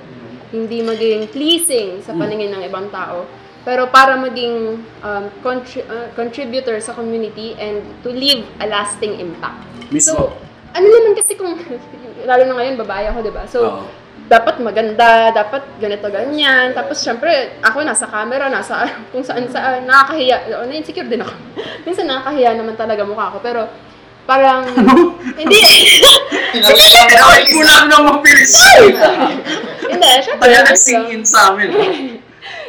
[0.51, 3.23] hindi maging pleasing sa paningin ng ibang tao,
[3.63, 9.63] pero para maging um, contri- uh, contributor sa community and to leave a lasting impact.
[9.93, 10.27] Mismo.
[10.27, 10.35] So,
[10.75, 11.55] ano naman kasi kung,
[12.29, 13.43] lalo na ngayon, babae ako, di ba?
[13.47, 13.83] So, Oo.
[14.31, 16.73] dapat maganda, dapat ganito, ganyan.
[16.73, 20.57] Tapos, syempre, ako nasa camera, nasa kung saan saan, nakakahiya.
[20.57, 21.33] O, na-insecure din ako.
[21.85, 23.67] Minsan nakakahiya naman talaga mukha ko, pero
[24.23, 24.65] parang,
[25.41, 25.59] hindi,
[26.51, 28.55] Ay, kulang ng mga feelings.
[29.87, 31.13] hindi, syempre, Kaya ano nag-sing lang.
[31.13, 31.69] in sa amin.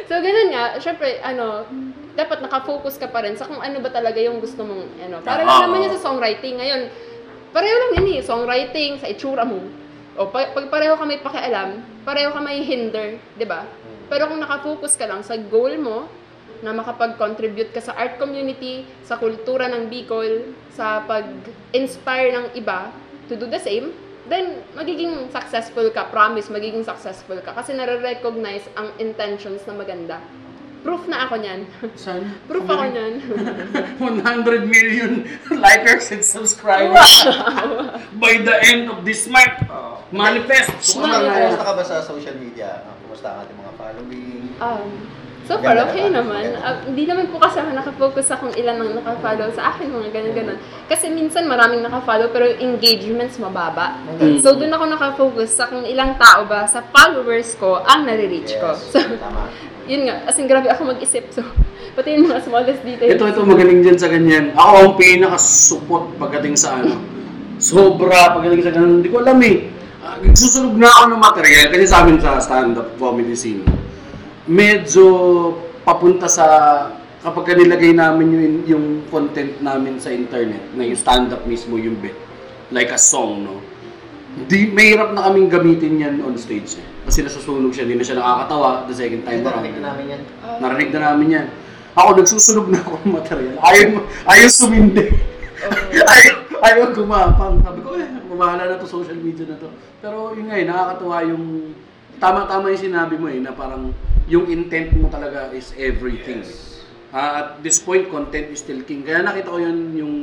[0.03, 1.63] So, ganun nga, syempre, ano,
[2.13, 5.23] dapat nakafocus ka pa rin sa kung ano ba talaga yung gusto mong, ano.
[5.23, 5.63] Para lang Oo.
[5.65, 6.59] naman yan sa songwriting.
[6.59, 6.81] Ngayon,
[7.49, 9.63] pareho lang yan eh, songwriting, sa itsura mo.
[10.13, 13.65] O, pa- pag pareho ka may pakialam, pareho ka may hinder, di ba?
[14.11, 16.05] Pero kung nakafocus ka lang sa goal mo,
[16.63, 22.89] na makapag-contribute ka sa art community, sa kultura ng Bicol, sa pag-inspire ng iba
[23.27, 23.91] to do the same,
[24.31, 27.51] then magiging successful ka, promise, magiging successful ka.
[27.51, 30.17] Kasi nare-recognize ang intentions na maganda.
[30.83, 31.63] Proof na ako niyan.
[31.95, 32.27] Sana.
[32.51, 33.13] Proof ako niyan.
[34.03, 35.23] 100 million
[35.63, 37.23] likers and subscribers
[38.19, 39.63] by the end of this month.
[40.11, 40.99] Manifest.
[40.99, 42.83] Kumusta, ka ba sa social media?
[43.07, 44.43] Kumusta ang ating mga following?
[44.59, 44.91] Um,
[45.43, 46.55] so far, okay naman.
[46.55, 46.63] naman.
[46.63, 50.09] Ah, hindi naman po kasi ako nakafocus sa kung ilan ang nakafollow sa akin, mga
[50.15, 50.59] ganun-ganun.
[50.87, 53.99] Kasi minsan maraming nakafollow pero engagements mababa.
[54.19, 54.39] Mm.
[54.39, 58.71] So, doon ako nakafocus sa kung ilang tao ba sa followers ko ang nare-reach ko.
[58.71, 59.51] Yes, So, tama.
[59.91, 61.27] yun nga, as in, grabe ako mag-isip.
[61.35, 61.43] So,
[61.95, 63.19] pati yung mga smallest details.
[63.19, 64.55] Ito, ito, magaling dyan sa ganyan.
[64.55, 66.95] Ako ang pinakasupot pagdating sa ano.
[67.59, 69.03] Sobra pagdating sa ganun.
[69.03, 69.69] Hindi ko alam eh.
[70.03, 73.63] Ah, Nagsusunog na ako ng material kasi sa amin sa stand-up comedy scene.
[74.47, 75.05] Medyo
[75.87, 76.45] papunta sa
[77.23, 81.95] kapag ka nilagay namin yung, yung content namin sa internet, na yung stand-up mismo yung
[82.03, 82.15] bit,
[82.67, 83.63] like a song, no?
[84.33, 86.85] Di, mahirap na kaming gamitin yan on stage eh.
[87.05, 89.45] Kasi nasusunog siya, hindi na siya nakakatawa the second time.
[89.45, 90.21] Narinig na namin yan.
[90.57, 91.47] Narinig na namin yan.
[91.93, 93.55] Ako, nagsusunog na ako ng material.
[93.61, 93.87] Ayaw,
[94.25, 95.05] ayaw sumindi.
[96.17, 97.61] ayaw, ayaw gumapang.
[97.61, 99.69] Sabi ko, eh, bumahala na to social media na to.
[100.01, 101.77] Pero yun nga eh, nakakatuwa yung,
[102.23, 103.91] tama-tama yung sinabi mo eh, na parang
[104.31, 106.39] yung intent mo talaga is everything.
[107.11, 109.03] Ah, at this point, content is still king.
[109.03, 110.13] Kaya nakita ko yun, yung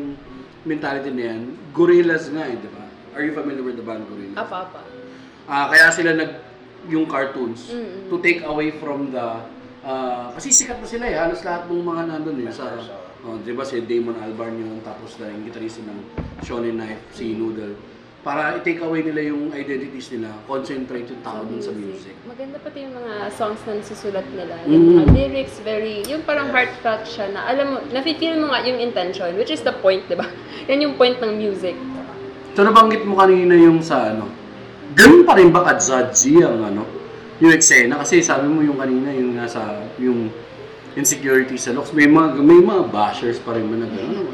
[0.65, 1.41] mentality na yan.
[1.77, 2.89] Gorillas nga eh, di ba?
[3.13, 4.41] Are you familiar with the band Gorillas?
[4.41, 4.81] Apa, apa.
[5.45, 6.49] Ah, kaya sila nag
[6.89, 8.09] yung cartoons Mm-mm.
[8.09, 9.45] to take away from the
[9.85, 12.73] ah, kasi sikat na sila eh halos lahat ng mga nandun eh sa
[13.21, 16.01] oh, 'di ba si Damon Albarn yun tapos na yung gitarista ng
[16.41, 17.77] Shonen Knife si Noodle
[18.21, 22.13] para i-take away nila yung identities nila, concentrate yung tao dun sa music.
[22.29, 24.61] Maganda pati yung mga songs na nasusulat nila.
[24.69, 24.73] Mm.
[24.77, 28.77] Yung mga lyrics, very, yung parang heartfelt siya na alam mo, nafe-feel mo nga yung
[28.77, 30.29] intention, which is the point, di ba?
[30.69, 31.73] Yan yung point ng music.
[32.53, 34.29] So nabanggit mo kanina yung sa ano,
[34.93, 36.85] ganun pa rin ba ka-judgy ang ano,
[37.41, 38.05] yung eksena?
[38.05, 40.29] Kasi sabi mo yung kanina, yung nasa, yung
[40.93, 44.29] insecurity sa looks, may mga, may mga bashers pa rin ba na gano'n?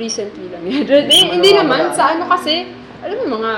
[0.00, 0.88] Recently lang yun.
[1.04, 3.52] hindi, hindi naman, sa ano kasi, alam mo mga,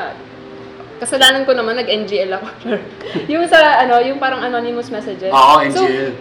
[1.05, 2.47] kasalanan ko naman, nag-NGL ako.
[3.33, 5.31] yung sa, ano, yung parang anonymous messages.
[5.31, 6.13] Oo, So, NGL.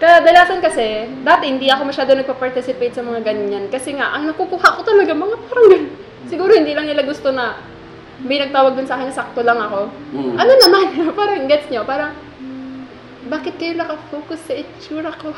[0.00, 3.68] Kadalasan kasi, dati hindi ako masyado nagpa-participate sa mga ganyan.
[3.68, 5.92] Kasi nga, ang nakukuha ko talaga, mga parang ganun.
[6.24, 7.60] Siguro hindi lang nila gusto na
[8.24, 9.92] may nagtawag dun sa akin na sakto lang ako.
[10.16, 10.34] Mm.
[10.40, 10.84] Ano naman,
[11.18, 12.16] parang gets nyo, parang,
[13.30, 15.30] bakit kayo nakafocus sa itsura ko?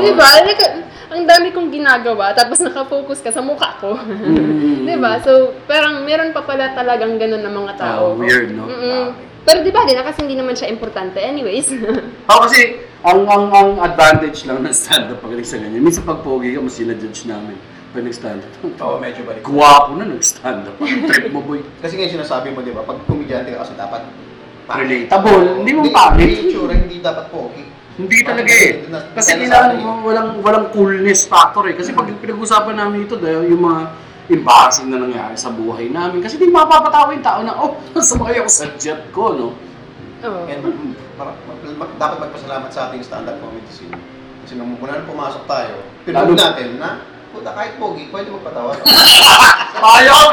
[0.00, 0.28] Diba?
[0.40, 0.64] Like,
[1.12, 3.92] ang dami kong ginagawa, tapos nakafocus ka sa mukha ko.
[4.00, 4.88] Mm.
[4.88, 5.20] diba?
[5.20, 8.16] So, parang meron pa pala talagang ganun ng mga tao.
[8.16, 8.64] Oh, weird, no?
[8.64, 9.12] Mm-mm.
[9.44, 11.20] Pero di ba, di na kasi hindi naman siya importante.
[11.20, 11.68] Anyways.
[12.30, 16.56] Ako kasi, ang, ang, ang advantage lang ng stand-up pag sa ganyan, minsan pag pogi
[16.56, 17.58] ka, mas sinadjudge namin
[17.92, 18.52] pag nag-stand-up.
[18.80, 19.44] Oo, medyo balik.
[19.44, 20.80] Guwapo na nag-stand-up.
[20.80, 21.60] Trip mo, boy.
[21.84, 24.08] Kasi nga yung sinasabi mo, di ba, pag komedyante ka kasi dapat
[24.66, 25.42] Relatable.
[25.58, 26.28] Hindi mo Hindi pangit.
[26.46, 27.64] itsura, hindi dapat pogi.
[27.92, 28.72] Hindi talaga eh.
[29.12, 31.76] Kasi kailangan mo walang walang coolness factor eh.
[31.76, 33.80] Kasi pag pinag-usapan namin ito, dahil yung mga
[34.32, 36.24] embarrassing na nangyari sa buhay namin.
[36.24, 39.48] Kasi di mapapatawa yung tao na, oh, sumakay ako sa jet ko, no?
[40.22, 40.40] Oo.
[40.46, 40.78] And mar-
[41.18, 41.38] mar-
[41.76, 43.92] mag- dapat magpasalamat sa ating stand-up comedy scene.
[44.42, 48.72] Kasi nung muna pumasok tayo, pinag natin na, puta kahit pogi, pwede magpatawa.
[50.00, 50.24] Ayaw!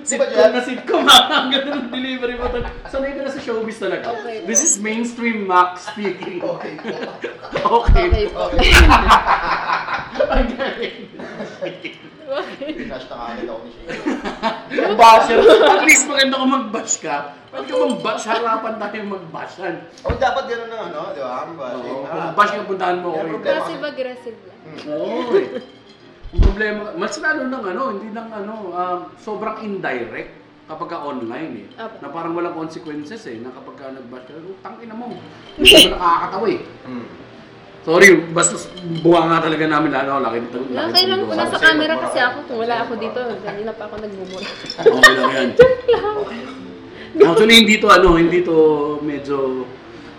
[0.00, 0.50] Di ba Sitcom dyan?
[0.50, 1.18] na sitcom ha.
[1.38, 2.44] Ang ganda ng delivery mo.
[2.86, 4.10] Sanay ka na sa showbiz talaga.
[4.14, 4.42] Okay.
[4.44, 6.40] This is mainstream Max speaking.
[6.40, 6.74] Okay.
[6.80, 7.32] Okay.
[7.60, 8.48] Okay po.
[8.48, 8.70] Okay.
[10.32, 10.96] Ang galing.
[12.30, 13.98] Binash na kagad ako ni Shane.
[14.80, 15.38] Ang basher.
[15.42, 17.16] At least maganda kung mag-bash ka.
[17.50, 19.74] Pag ka mag-bash, harapan tayo mag-bashan.
[20.00, 21.42] Oh, dapat ganun ng ano, di ba?
[21.42, 21.90] Ang bashing.
[21.90, 23.34] Oo, Ah, kung mag-bash ka, puntahan mo ako rito.
[23.34, 23.58] problema.
[23.58, 24.58] Passive-aggressive lang.
[24.86, 25.48] Oo eh.
[26.30, 30.38] Ang problema, mas lalo ng ano, hindi lang ano, um, sobrang indirect
[30.70, 31.82] kapag ka online eh.
[31.82, 31.98] Apo.
[31.98, 35.10] Na parang walang consequences eh, na kapag ka nag-bash ka, oh, tangina mo.
[35.58, 36.60] Hindi mo nakakatawa eh.
[36.86, 37.06] Hmm.
[37.80, 38.54] Sorry, basta
[39.02, 40.58] bunga nga talaga namin lalo, laki nito.
[40.70, 42.26] Laki lang po nasa camera kasi ka.
[42.30, 42.38] ako.
[42.46, 44.48] Kung wala ako dito, kanina pa ako nagmumura.
[45.00, 45.50] Okay lang yan.
[47.26, 48.56] Actually, hindi to ano, hindi to
[49.02, 49.66] medyo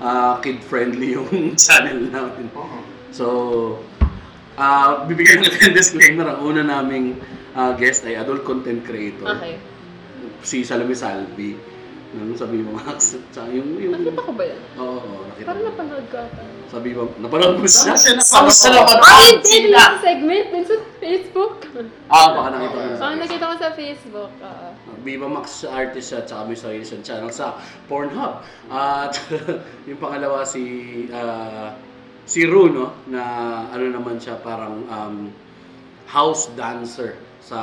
[0.04, 2.52] ah, kid-friendly yung channel namin.
[3.14, 3.26] So,
[4.58, 6.28] ah bibigyan natin ng disclaimer.
[6.28, 7.20] Ang una naming
[7.54, 9.28] ah, guest ay adult content creator.
[9.38, 9.56] Okay.
[10.42, 11.72] Si Salome Salvi.
[12.12, 13.16] Ano sabi mo, Max?
[13.32, 13.96] Tsaka yung, yung...
[13.96, 14.60] Nakita ko ba yan?
[14.76, 15.70] Oo, oo, nakita Parang ko.
[15.72, 16.42] napanood ko ata.
[16.68, 17.96] Sabi mo, napanood mo siya?
[17.96, 19.00] Siya Saan siya napanood?
[19.00, 19.16] napanood?
[19.16, 19.58] Ay, hindi!
[19.72, 21.54] Yung segment dun sa Facebook.
[22.12, 22.84] Ah, baka nakita mo.
[23.00, 24.32] Oo, nakita ko sa Facebook.
[24.44, 24.68] Oo.
[25.08, 27.56] Viva Max artist siya, tsaka may sarili siyang channel sa
[27.88, 28.44] Pornhub.
[28.68, 29.16] At
[29.88, 30.64] yung pangalawa si
[31.16, 31.72] ah,
[32.32, 32.96] si Ru, no?
[33.12, 33.24] Na
[33.76, 35.16] ano naman siya, parang um,
[36.08, 37.60] house dancer sa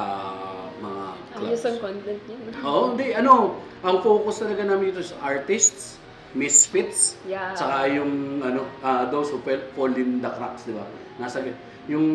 [0.76, 1.48] mga clubs.
[1.48, 2.37] Ayos ang content niya.
[2.68, 3.16] Oo, hindi.
[3.16, 5.96] Ano, ang focus talaga namin dito sa artists,
[6.37, 7.57] misfits, Yeah.
[7.57, 10.85] tsaka yung ano, ah, those who fell, fall in the cracks, di ba?
[11.16, 11.40] Nasa
[11.88, 12.07] yung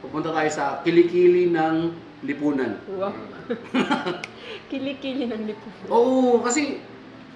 [0.00, 1.92] pupunta tayo sa kilikili ng
[2.24, 2.80] lipunan.
[2.88, 3.12] Wow.
[4.72, 5.68] Kili-kili ng lipo.
[5.92, 6.80] Oo, kasi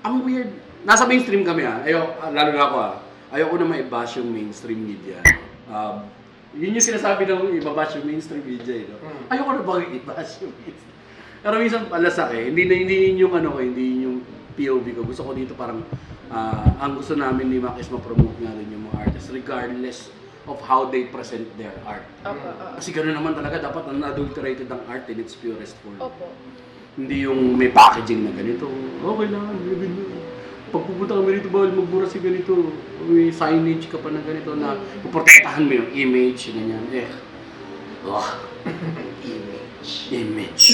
[0.01, 0.49] ang weird.
[0.89, 1.85] Nasa mainstream kami ah.
[1.85, 2.95] Ayo, lalo na ako ah.
[3.35, 5.19] Ayoko na ma-bash yung mainstream media.
[5.67, 6.07] Um,
[6.55, 8.87] yun yung sinasabi ng iba-bash yung mainstream media eh.
[8.87, 8.97] No?
[9.03, 9.33] Hmm.
[9.35, 10.95] Ayoko na bakit i-bash yung mainstream.
[11.43, 12.51] Pero minsan palasak eh.
[12.51, 14.19] Hindi na hindi yun yung ano ko, hindi yun yung
[14.57, 15.01] POV ko.
[15.07, 15.83] Gusto ko dito parang
[16.31, 20.11] ah, ang gusto namin ni Mac is ma-promote nga rin yung mga artists regardless
[20.47, 22.07] of how they present their art.
[22.23, 22.79] Opo, oo.
[22.79, 25.99] Kasi gano'n naman talaga dapat unadulterated ang art in its purest form.
[25.99, 26.31] Opo.
[26.97, 28.71] Hindi yung may packaging na ganito.
[29.03, 29.93] Okay lang, gawin
[30.67, 30.75] mo.
[30.75, 32.75] Pag pupunta kami rito, bawal magbura si ganito.
[33.07, 36.83] May signage ka pa na ganito na puprotektahan mo yung image, ganyan.
[36.91, 37.07] Eh.
[38.07, 38.29] Ugh.
[39.27, 39.93] image.
[40.11, 40.65] Image.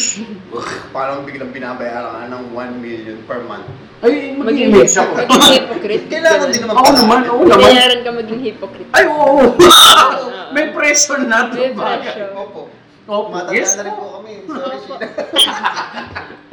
[0.48, 0.70] Ugh.
[0.90, 3.68] Parang biglang binabayaran ka ng 1 million per month.
[4.02, 5.12] Ay, Maging, mag-image ako.
[5.14, 6.04] maging hypocrite.
[6.10, 7.60] Kailangan din naman Ako naman, oo naman.
[7.62, 8.90] Bayaran ka maging hypocrite.
[8.90, 9.54] Ay, oo.
[10.56, 11.52] may pressure na.
[11.52, 12.32] May pressure.
[12.34, 12.66] Opo.
[13.06, 13.28] Opo.
[13.30, 14.02] Matanda Yes na rin po.
[14.02, 14.32] po kami.
[14.48, 15.06] Sorry, Sheena.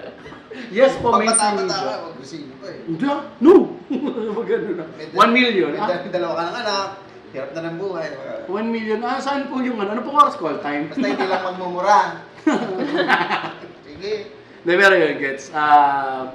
[0.69, 1.80] Yes po, mainstream Pagpatama media.
[1.80, 2.80] ka, mag-receive pa eh.
[2.84, 3.19] Hindi ah.
[3.39, 3.54] No.
[4.38, 4.86] Wag ganun na.
[4.91, 5.69] May 1 million.
[5.69, 6.88] May Ah, dal- may dalawa ka ng anak.
[7.30, 8.08] Hirap na ng buhay.
[8.45, 9.00] 1 million.
[9.02, 9.89] Ah, saan po yung ano?
[9.91, 10.88] Ano po oras call time?
[10.88, 12.00] Basta hindi lang magmumura.
[13.86, 14.13] Sige.
[14.60, 15.52] Hindi, pero yun, gets.
[15.52, 16.34] Ah,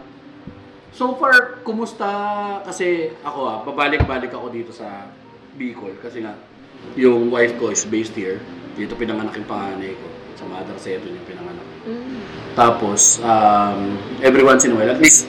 [0.90, 2.08] so far, kumusta?
[2.62, 5.10] Kasi ako ah, babalik-balik ako dito sa
[5.52, 5.98] Bicol.
[5.98, 6.34] Kasi nga,
[6.94, 8.38] yung wife ko is based here.
[8.74, 10.06] Dito pinanganak yung panganay ko.
[10.44, 11.66] Sa Mother Seto yung pinanganak.
[11.88, 12.20] Mm.
[12.52, 15.24] Tapos, um, every once in a while, at least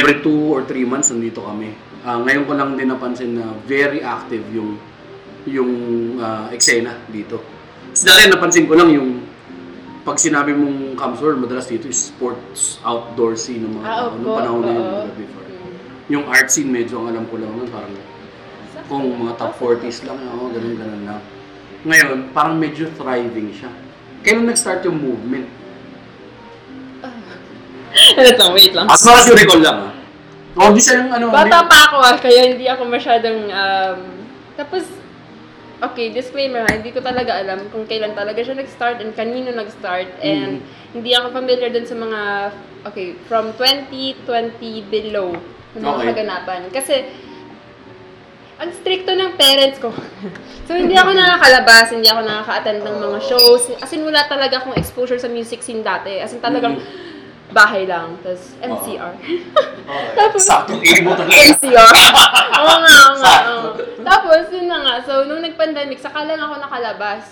[0.00, 1.72] every two or three months nandito kami.
[2.04, 4.76] Ah, ngayon ko lang din napansin na very active yung
[5.48, 5.72] yung
[6.20, 7.40] ah, eksena dito.
[7.40, 9.24] Tapos dati napansin ko lang yung
[10.04, 14.20] pag sinabi mong Camsor, madalas dito is sports outdoor scene ng mga Ah, tao.
[14.20, 15.48] Nung panahon na yun, before.
[15.48, 15.72] Mm.
[16.12, 17.96] Yung art scene, medyo ang alam ko lang nun, parang
[18.84, 21.20] kung mga top 40s lang, ako, ganun, ganun lang.
[21.84, 23.68] Ngayon, parang medyo thriving siya.
[24.24, 25.44] Kailan nag-start yung movement?
[28.18, 28.86] Wait lang, wait lang.
[28.90, 29.92] As far as you recall lang, ah.
[30.54, 31.30] Oh, di siya yung ano.
[31.30, 33.98] Bata pa ako ah, kaya hindi ako masyadong, um,
[34.54, 34.86] tapos,
[35.82, 40.08] okay, disclaimer ha, hindi ko talaga alam kung kailan talaga siya nag-start and kanino nag-start
[40.22, 40.62] and
[40.94, 42.20] hindi ako familiar dun sa mga,
[42.86, 44.22] okay, from 2020
[44.88, 45.34] below
[45.74, 46.06] na mga Okay.
[46.14, 46.60] kaganapan.
[46.70, 46.94] Kasi,
[48.54, 49.90] ang stricto ng parents ko.
[50.66, 53.62] so, hindi ako nakakalabas, hindi ako nakaka-attend ng mga shows.
[53.78, 56.22] As in, wala talaga akong exposure sa music scene dati.
[56.22, 56.78] As in, talagang
[57.50, 58.14] bahay lang.
[58.22, 59.14] Tapos, MCR.
[60.14, 61.34] Tapos, Saktong imo talaga.
[61.34, 61.92] NCR.
[62.62, 63.34] Oo nga, oo nga.
[63.50, 63.68] oo.
[64.00, 64.94] Tapos, yun na nga.
[65.02, 67.22] So, nung nag-pandemic, saka lang ako nakalabas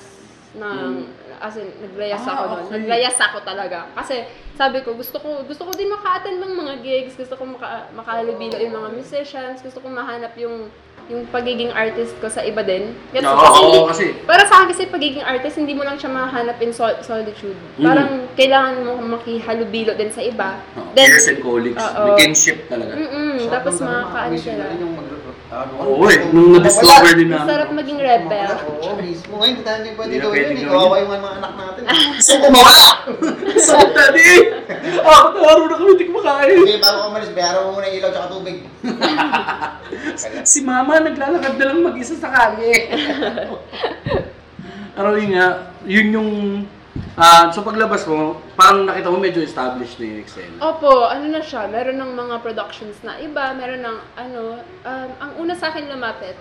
[0.53, 1.09] ng,
[1.39, 2.59] as in, naglayas Ah, ako nun.
[2.61, 2.73] okay.
[2.77, 3.79] Naglayas ako talaga.
[3.95, 7.89] Kasi, sabi ko, gusto ko, gusto ko din maka-attend ng mga gigs, gusto ko maka,
[7.91, 10.69] makahalubilo yung mga musicians, gusto ko mahanap yung
[11.11, 12.95] yung pagiging artist ko sa iba din.
[13.11, 13.35] Gets mo?
[13.35, 16.11] Oo, kasi, oo, hindi- kasi- para sa akin kasi pagiging artist, hindi mo lang siya
[16.11, 17.59] mahanap in sol- solitude.
[17.77, 17.85] Mm.
[17.85, 20.59] Parang kailangan mo makihalubilo din sa iba.
[20.79, 21.81] Oh, Then- peers and colleagues.
[21.81, 22.05] Oo.
[22.07, 22.93] May kinship talaga.
[22.95, 24.65] Mm-mm, tapos makakaano siya sila.
[24.79, 25.09] yung mag
[25.53, 27.45] Oo eh, nung na-discover din namin.
[27.45, 28.49] sarap maging rebel.
[28.73, 29.37] Oo, mismo.
[29.37, 30.57] Ngayon, hindi tayo hindi pwede Hindi na gawin pwede yun.
[30.57, 30.65] eh.
[30.65, 31.83] gawin Kawawa yung mga anak natin.
[32.17, 32.89] Gusto ko mawala!
[33.61, 34.31] So, daddy!
[34.99, 36.57] Ako, tawaro na kami, hindi ko makain.
[36.59, 38.57] Sige, bago umalis, bayaran mo muna yung ilaw tsaka tubig.
[40.43, 42.89] Si mama, naglalakad na lang mag-isa sa kalye.
[44.97, 45.47] Pero yun nga,
[45.85, 46.31] yun yung...
[47.17, 50.61] ah so paglabas mo, parang nakita mo medyo established na yung eksena.
[50.61, 55.33] Opo, ano na siya, meron ng mga productions na iba, meron ng ano, um, ang
[55.41, 56.37] una sa akin lumapit,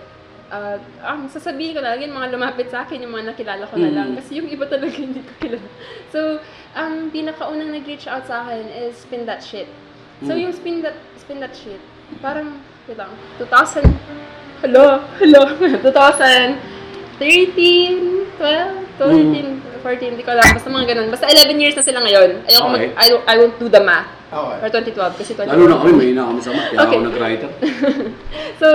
[0.52, 3.80] uh, ang sasabihin ko na lang, yung mga lumapit sa akin, yung mga nakilala ko
[3.80, 4.12] na lang.
[4.12, 4.16] Mm.
[4.20, 5.64] Kasi yung iba talaga hindi ko kilala.
[6.12, 6.44] So,
[6.76, 9.72] ang pinakaunang nag-reach out sa akin is Spin That Shit.
[10.28, 10.40] So, Mm.
[10.44, 11.80] yung Spin That, Spin That Shit,
[12.20, 13.88] parang, wait lang, 2000,
[14.60, 15.40] hello, hello,
[15.80, 20.46] 2013, 12, 13, 14, hindi ko alam.
[20.48, 21.08] Basta mga ganun.
[21.10, 22.30] Basta 11 years na sila ngayon.
[22.46, 22.90] Ayoko mag, Okay.
[22.94, 24.08] I, don't- I won't do the math.
[24.32, 24.58] Okay.
[24.64, 25.50] Or 2012, kasi 2012.
[25.50, 26.96] Lalo na kami, may na kami sa mat, kaya Okay.
[26.96, 27.50] ako nag-writer.
[28.62, 28.66] so,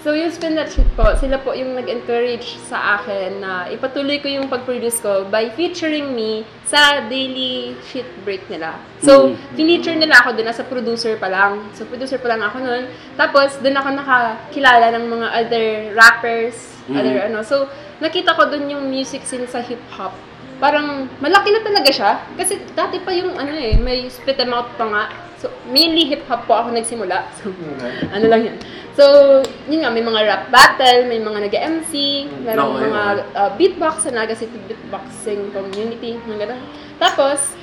[0.00, 4.30] so yung Spin That Shit po, sila po yung nag-encourage sa akin na ipatuloy ko
[4.30, 8.78] yung pag-produce ko by featuring me sa daily shit break nila.
[9.02, 9.58] So, Mm.
[9.58, 11.66] feature nila ako doon as a producer pa lang.
[11.74, 12.86] So, producer pa lang ako noon.
[13.18, 16.54] Tapos, doon ako nakakilala ng mga other rappers,
[16.86, 16.94] Mm.
[16.94, 17.42] other ano.
[17.42, 17.66] So,
[17.98, 20.14] nakita ko doon yung music scene sa hip-hop.
[20.60, 22.10] Parang, malaki na talaga siya.
[22.36, 25.04] Kasi dati pa yung ano eh, may spit em out pa nga.
[25.40, 27.24] So, mainly hip-hop po ako nagsimula.
[27.40, 27.48] So,
[28.12, 28.56] ano lang yan.
[28.92, 29.04] So,
[29.72, 31.92] yun nga, may mga rap battle, may mga nag-MC,
[32.44, 36.60] meron Okay, mga uh, beatbox sa Naga City Beatboxing Community, mga ganun.
[37.00, 37.56] Tapos,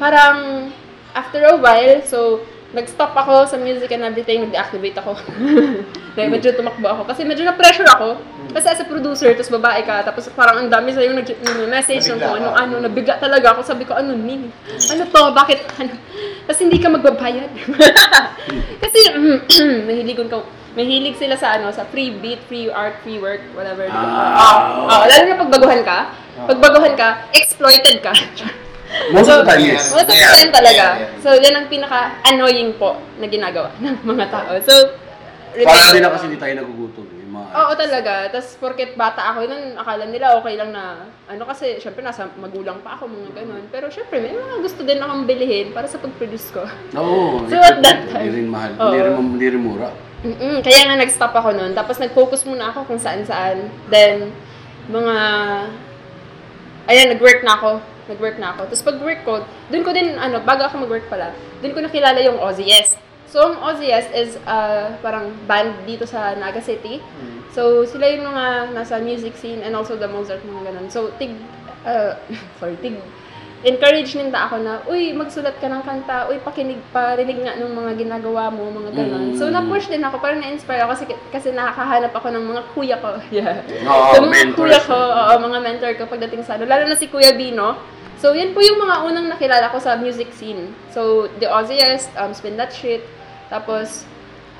[0.00, 0.72] parang,
[1.12, 5.16] after a while, so, nag-stop ako sa music and everything, nag-deactivate ako.
[6.16, 7.02] Dahil medyo tumakbo ako.
[7.08, 8.20] Kasi medyo na-pressure ako.
[8.52, 12.36] Kasi as a producer, tapos babae ka, tapos parang ang dami sa'yo nag-message ng kung
[12.36, 12.40] ka.
[12.44, 13.60] ano-ano, nabigla talaga ako.
[13.64, 14.52] Sabi ko, ano, Ning?
[14.92, 15.22] Ano to?
[15.32, 15.58] Bakit?
[15.80, 15.96] Ano?
[16.44, 17.50] Tapos hindi ka magbabayad.
[18.84, 18.98] Kasi,
[19.88, 20.44] mahiligon ka,
[20.76, 23.88] mahilig sila sa ano, sa free beat, free art, free work, whatever.
[23.88, 24.84] Ah.
[24.84, 26.12] Oo, lalo na pagbaguhan ka.
[26.44, 28.12] Pagbaguhan ka, exploited ka.
[29.08, 29.88] Most of the time, yes.
[29.90, 30.84] Most of the time talaga.
[30.90, 31.20] Yeah, yeah.
[31.20, 34.52] So, yan ang pinaka-annoying po na ginagawa ng mga tao.
[34.60, 34.74] So,
[35.58, 37.04] Para din na kasi hindi tayo nagugutom.
[37.08, 38.12] Yung mga Oo talaga.
[38.28, 40.84] Tapos, porket bata ako nun, akala nila okay lang na,
[41.24, 43.64] ano kasi, syempre nasa magulang pa ako, mga ganun.
[43.68, 46.62] Pero syempre, may mga gusto din akong bilihin para sa pag-produce ko.
[46.94, 48.70] Oo, So, at that hindi time- rin mahal.
[48.72, 49.90] Hindi rin, hindi rin mura.
[50.18, 51.72] Mm-mm, kaya nga nag-stop ako nun.
[51.72, 53.68] Tapos nag-focus muna ako kung saan-saan.
[53.86, 54.30] Then,
[54.88, 55.14] mga...
[56.86, 57.70] Ayan, nag-work na ako.
[58.08, 58.66] Nag-work na ako.
[58.66, 59.34] Tapos pag-work ko,
[59.68, 62.96] dun ko din, ano, bago ako mag-work pala, dun ko nakilala yung OZS.
[63.28, 67.04] So, ang OZS is uh, parang band dito sa Naga City.
[67.52, 70.88] So, sila yung mga nasa music scene and also the Mozart, mga ganun.
[70.88, 71.36] So, tig...
[71.84, 72.16] Uh,
[72.58, 72.96] sorry, tig...
[73.58, 77.98] Encourage ninda ako na, uy, magsulat ka ng kanta, uy, pakinig, parinig nga ng mga
[77.98, 79.34] ginagawa mo, mga ganun.
[79.34, 79.58] So, Mm.
[79.58, 81.04] na-push din ako, parang na-inspire ako kasi,
[81.34, 83.18] kasi nakakahanap ako ng mga kuya ko.
[83.34, 83.58] Yeah.
[83.90, 84.56] Oo, so, mga mentors.
[84.62, 86.70] kuya ko, oo, mga mentor ko pagdating sa ano.
[86.70, 87.97] Lalo na si Kuya Bino.
[88.18, 90.74] So, yan po yung mga unang nakilala ko sa music scene.
[90.90, 93.06] So, The Ozzyest, um, Spin That Shit.
[93.46, 94.02] Tapos,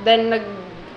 [0.07, 0.47] then, nag,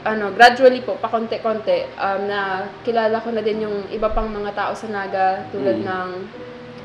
[0.05, 4.71] ano, gradually po, pa-konti-konti, um, na kilala ko na din yung iba pang mga tao
[4.77, 5.85] sa Naga, tulad Mm.
[5.89, 6.09] ng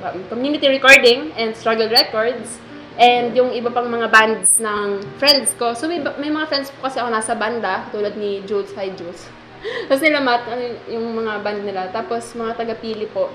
[0.01, 2.57] um, Community Recording and Struggle Records.
[2.97, 5.77] And yung iba pang mga bands ng friends ko.
[5.77, 9.29] So may, may mga friends po kasi ako nasa banda, tulad ni Jules, hi Jules.
[9.93, 11.93] Tapos nila Matt, ano yung mga band nila.
[11.93, 13.29] Tapos mga taga-pili po.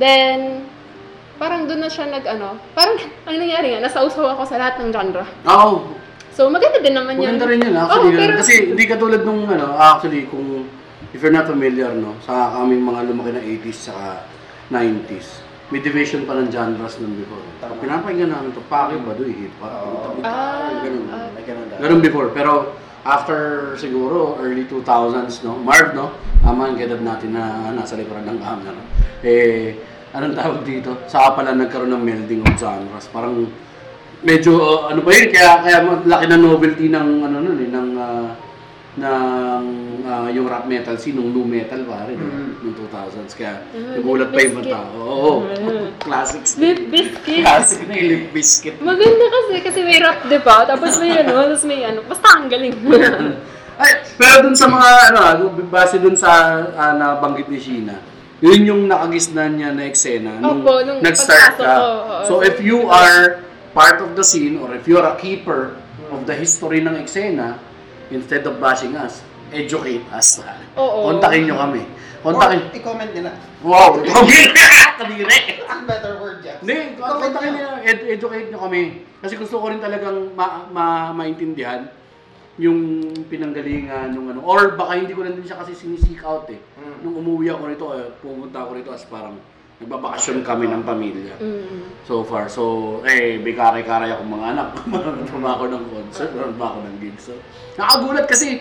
[0.00, 0.64] Then,
[1.42, 4.94] parang doon na siya nag, ano, parang, ano nangyari nga, nasausaw ako sa lahat ng
[4.94, 5.26] genre.
[5.50, 5.98] Oo,
[6.32, 7.36] So, maganda din naman yun.
[7.36, 8.08] Maganda rin yun Oo, actually.
[8.08, 10.64] Oh, pero, Kasi hindi katulad nung ano, actually kung
[11.12, 14.24] if you're not familiar no, sa kaming mga lumaki na 80s saka
[14.72, 15.44] 90s.
[15.68, 17.44] May division pa ng genres nun before.
[17.60, 20.16] Pag pinapakinggan namin to, pake ba do hip hop?
[20.24, 21.04] ah, Ganun.
[21.12, 21.68] ah, May ganun.
[21.68, 22.32] Ganun before.
[22.32, 28.24] Pero after siguro early 2000s no, Marv no, tama ang edad natin na nasa likuran
[28.24, 28.80] ng camera.
[29.20, 29.76] Eh
[30.12, 30.90] anong tawag dito?
[31.08, 33.08] Saka pala nagkaroon ng melding of genres.
[33.08, 33.48] Parang
[34.22, 37.88] medyo uh, ano ba yun kaya kaya laki na novelty ng ano nun eh ng
[37.98, 38.28] uh,
[38.92, 39.64] ng
[40.04, 42.28] uh, yung rap metal scene nung new metal pare no?
[42.60, 44.88] nung 2000s kaya Ah, nagulat pa yung mga tao.
[45.00, 45.32] Oo.
[45.96, 46.60] Classics.
[46.60, 47.40] Limp Bizkit.
[47.40, 48.76] Classic na yung Limp Bizkit.
[48.84, 50.68] Maganda kasi, kasi may rap, di ba?
[50.68, 52.00] Tapos may ano, tapos may ano.
[52.04, 52.74] Basta ang galing.
[53.82, 57.96] Ay, pero dun sa mga, ano, base dun sa uh, nabanggit ni Sheena,
[58.42, 61.62] yun yung nakagisnan niya na eksena nung, Opo, nung nag-start ka.
[61.62, 61.86] ko,
[62.26, 65.78] so if you are part of the scene or if you're a keeper
[66.10, 67.56] of the history ng eksena,
[68.10, 70.42] instead of bashing us, educate us.
[70.74, 71.08] Oo.
[71.08, 71.82] Kontakin nyo kami.
[72.22, 72.68] Or, Kontakin.
[72.74, 73.30] i-comment nila.
[73.62, 74.02] Wow!
[74.98, 75.38] Kadire!
[75.64, 76.58] Ang better word yan.
[76.60, 78.82] Hindi, kontakin nyo, ed- educate nyo kami.
[79.18, 81.86] Kasi gusto ko rin talagang ma- ma- maintindihan
[82.60, 84.44] yung pinanggalingan nung ano.
[84.44, 86.60] Or baka hindi ko rin din siya kasi sinisik out eh.
[87.00, 89.40] Nung umuwi ako rito, eh, pumunta ako rito as parang
[89.80, 91.34] nagbabakasyon kami ng pamilya.
[91.40, 92.06] mm.
[92.06, 92.52] So far.
[92.52, 94.68] So, eh, bikare-kare akong mga anak.
[95.42, 96.30] Ba ako ng concert?
[96.60, 97.16] Ba ako ng gig?
[97.18, 97.32] So,
[97.80, 98.60] nakagulat kasi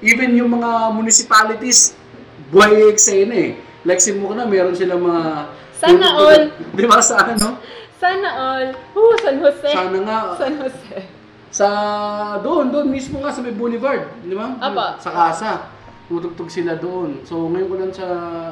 [0.00, 1.94] even yung mga municipalities,
[2.48, 3.50] buhay eksena eh.
[3.84, 5.52] Like si Mukna, meron silang mga...
[5.78, 6.50] Sana all.
[6.74, 7.60] Di ba sa ano?
[8.02, 8.68] Sana all.
[8.98, 9.70] Oh, San Jose.
[9.70, 11.17] Sana nga, San Jose.
[11.48, 11.68] Sa
[12.44, 14.56] doon, doon mismo nga sa may boulevard, di ba?
[14.60, 15.00] Apa.
[15.00, 15.52] Sa Kasa.
[16.08, 17.20] Tutugtog sila doon.
[17.24, 18.06] So ngayon ko lang sa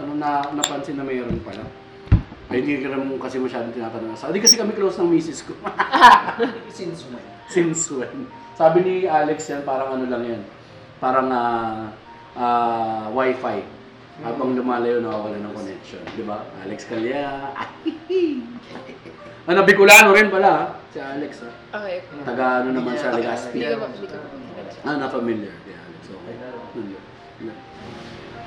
[0.05, 1.65] ano na napansin na mayroon pala.
[2.53, 4.13] Ay hindi ko naman kasi masyadong tinatanong.
[4.13, 5.57] Sa, di kasi kami close ng misis ko.
[6.77, 7.25] Since when?
[7.49, 8.29] Since when?
[8.53, 10.43] Sabi ni Alex yan, parang ano lang yan.
[11.01, 11.89] Parang ah
[12.37, 13.65] ah, wifi.
[14.25, 16.01] Habang lumalayo, nakawala ng connection.
[16.17, 16.41] Di ba?
[16.65, 17.53] Alex Calya.
[19.49, 21.45] ano, Bicolano rin pala, ah, si Alex.
[21.45, 21.53] ah.
[21.77, 21.99] Okay.
[22.25, 23.61] Taga ano naman siya, Legazpi.
[23.61, 24.29] Hindi ka ba, hindi ka ba.
[24.87, 25.53] Ah, not familiar.
[25.69, 26.05] Yeah, Alex.
[26.09, 26.35] Okay.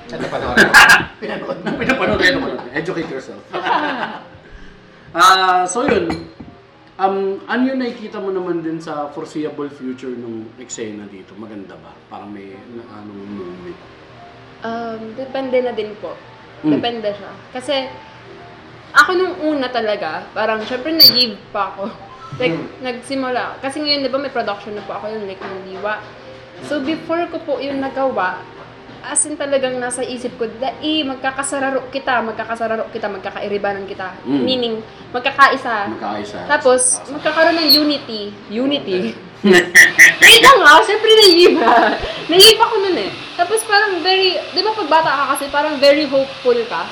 [0.09, 0.73] Ano panoorin mo?
[1.21, 1.69] Pinanood mo.
[1.77, 2.51] Pinapanood kayo naman.
[2.73, 3.43] Educate yourself.
[5.09, 6.05] Ah, so yun.
[7.01, 11.33] Um, ano yung nakikita mo naman din sa foreseeable future ng eksena dito?
[11.33, 11.97] Maganda ba?
[12.13, 13.79] Parang may na, anong movement?
[14.61, 16.13] Um, depende na din po.
[16.61, 16.77] Mm.
[16.77, 17.31] Depende siya.
[17.57, 17.89] Kasi,
[18.93, 21.89] ako nung una talaga, parang syempre naive pa ako.
[22.39, 23.59] Like, nagsimula.
[23.59, 25.99] Kasi ngayon, di ba, may production na po ako yung like ng Diwa.
[26.63, 28.39] So, before ko po yung nagawa,
[29.03, 34.15] as in talagang nasa isip ko, dai, magkakasararo kita, magkakasararo kita, magkakairibanan kita.
[34.23, 34.43] Mm.
[34.43, 34.75] Meaning,
[35.11, 35.91] magkakaisa.
[35.95, 36.39] Magkakaisa.
[36.47, 38.21] Tapos, magkakaroon ng unity.
[38.47, 39.15] Unity.
[40.23, 41.95] Wait lang nga, syempre naive ha.
[42.27, 43.11] Naive ako nun eh.
[43.39, 46.83] Tapos parang very, di ba pag bata ka kasi parang very hopeful ka.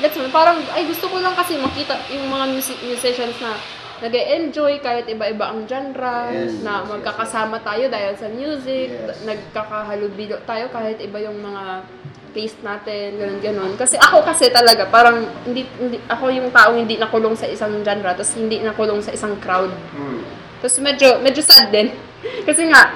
[0.00, 3.52] That's why, parang, ay gusto ko lang kasi makita yung mga music, musicians na
[4.00, 9.20] nag enjoy kahit iba-iba ang genre, Yes, na yes, magkakasama tayo dahil sa music, Yes.
[9.28, 11.84] nagkakahalubilo tayo kahit iba yung mga
[12.32, 13.72] taste natin, ganun ganon.
[13.76, 18.10] Kasi ako kasi talaga, parang hindi, hindi ako yung taong hindi nakulong sa isang genre,
[18.16, 19.70] tapos hindi nakulong sa isang crowd.
[19.92, 20.24] Hmm.
[20.64, 21.92] Tapos medyo, medyo sad din.
[22.48, 22.94] Kasi nga,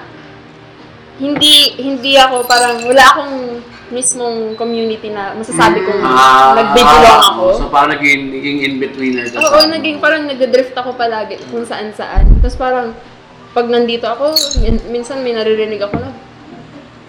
[1.21, 3.37] hindi, hindi ako parang, wala akong
[3.95, 6.03] mismong community na masasabi kong
[6.53, 7.45] nag-belong ako.
[7.47, 11.63] Ah, So parang naging, naging in-betweener ka Oo, sa- naging parang nag-drift ako palagi kung
[11.63, 12.27] saan-saan.
[12.37, 12.91] Tapos parang,
[13.51, 16.11] pag nandito ako, min- minsan may naririnig ako na,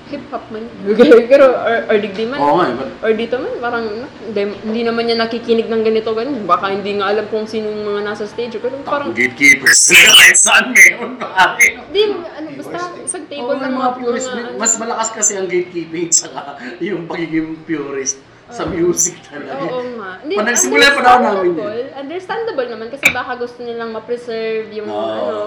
[0.06, 0.70] hip-hop man.
[1.32, 2.38] Pero, or, or digdi man.
[2.38, 2.76] Oo nga eh.
[2.76, 6.46] but- Or dito man, parang no, hindi, hindi naman niya nakikinig ng ganito, ganun.
[6.46, 8.58] Baka hindi nga alam kung sino yung mga nasa stage.
[8.58, 11.82] Pero parang, Ang gatekeepers sila kahit saan meron pare.
[11.84, 14.28] Hindi, ano, basta isang table Oo, ng mga purist.
[14.28, 14.58] mga, ano.
[14.58, 16.42] Mas malakas kasi ang gatekeeping saka
[16.78, 19.58] yung pagiging purist sa music talaga.
[19.66, 20.22] Oo nga.
[20.22, 21.86] Hindi, Pag nagsimula pa daw namin yun.
[21.98, 22.68] understandable.
[22.70, 25.02] Naman kasi baka gusto nilang ma-preserve yung Oo.
[25.02, 25.38] ano.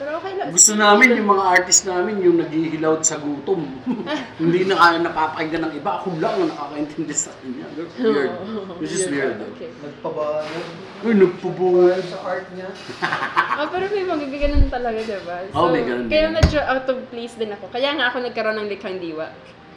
[0.00, 0.48] Pero okay lang.
[0.48, 3.68] Gusto namin yung mga artist namin yung naghihilawd sa gutom.
[4.40, 6.00] Hindi na kaya napapakinggan ng iba.
[6.00, 7.68] Ako lang ang nakakaintindi sa kanya.
[7.76, 8.32] That's weird.
[8.80, 9.44] Which is weird.
[9.52, 9.68] Okay.
[9.68, 10.64] Nagpabayad.
[11.04, 12.00] Ay, nagpubuhay.
[12.08, 12.72] sa art niya.
[13.04, 15.36] Ah, pero may magigaganon talaga, diba?
[15.52, 17.68] Oo, may ganun Kaya medyo out of place din ako.
[17.68, 19.28] Kaya nga ako nagkaroon ng likhang diwa.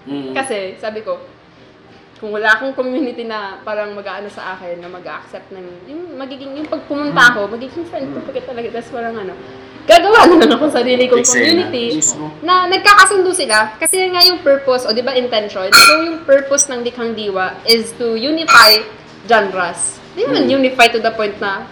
[0.08, 0.32] Mm.
[0.32, 1.20] Kasi, sabi ko,
[2.24, 6.72] kung wala akong community na parang mag-aano sa akin, na mag-accept ng, yung magiging, yung
[6.72, 9.36] pag pumunta ako, magiging friend ko pagkat talaga, tapos parang ano,
[9.84, 12.00] gagawa na lang ako sarili kong community
[12.40, 13.76] na nagkakasundo sila.
[13.76, 17.92] Kasi nga yung purpose, o di ba intention, so yung purpose ng Likhang Diwa is
[18.00, 18.80] to unify
[19.28, 20.00] genres.
[20.14, 21.68] Di naman unify to the point na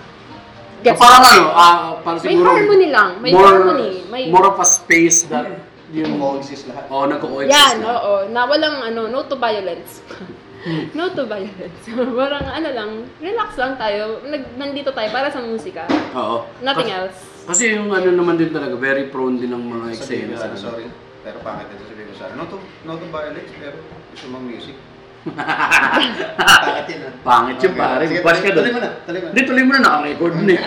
[0.82, 2.57] So, gets parang ano, ah, parang May siguro...
[2.57, 3.22] harmony lang.
[3.22, 4.01] May more, harmony.
[4.09, 5.45] May- More of a space that
[5.93, 6.18] yung...
[6.18, 6.89] Coexist lahat.
[6.89, 8.01] Oo, nagko-coexist Yan, na.
[8.01, 8.14] oo.
[8.34, 10.01] Na walang ano, no to violence.
[10.91, 11.82] no to violence.
[11.89, 14.22] Parang ano lang, relax lang tayo.
[14.24, 15.86] Nag, nandito tayo para sa musika.
[16.14, 16.45] Oo.
[16.62, 17.20] Nothing Kasi- else.
[17.41, 20.32] Kasi yung ano naman din talaga, very prone din ng mga Sabihin eksena.
[20.32, 20.86] ko sana, sa- sorry.
[21.22, 22.34] Pero pangit din sabihin ko sana.
[22.36, 23.78] No to, no to violence, pero
[24.14, 24.78] gusto mong music.
[26.41, 27.14] Pangit yun ah.
[27.22, 28.03] Pangit yun, pare.
[28.09, 29.32] Sige, Bash ka tuloy mo na, tuloy mo na.
[29.34, 30.62] Hindi, tuloy mo na, naka-record na eh.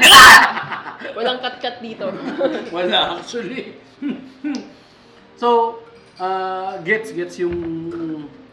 [1.19, 2.07] Walang cut-cut dito.
[2.75, 3.79] Wala actually.
[5.35, 5.79] so,
[6.19, 7.55] uh, gets gets yung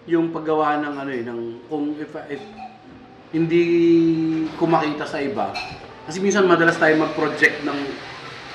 [0.10, 1.40] yung paggawa ng ano eh ng
[1.70, 2.42] kung if, if
[3.32, 3.64] hindi
[4.58, 5.54] kumakita sa iba
[6.10, 7.78] kasi minsan madalas tayo mag-project ng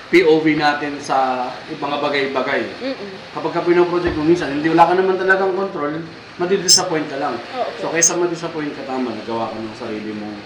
[0.07, 2.62] POV natin sa mga bagay-bagay.
[2.78, 3.11] Mm-mm.
[3.34, 5.99] Kapag ka pinoproject mo minsan, hindi wala ka naman talagang control,
[6.38, 7.34] madidisappoint ka lang.
[7.59, 10.36] Oo, So kaysa madisappoint ka tama, nagawa ka ng sarili mong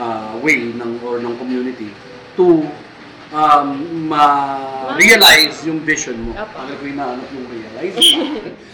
[0.00, 1.92] ah, way ng or ng community
[2.32, 2.64] to
[3.28, 3.68] um,
[4.08, 6.32] ma-realize yung vision mo.
[6.32, 7.96] Ano ko hinahanap yung realize?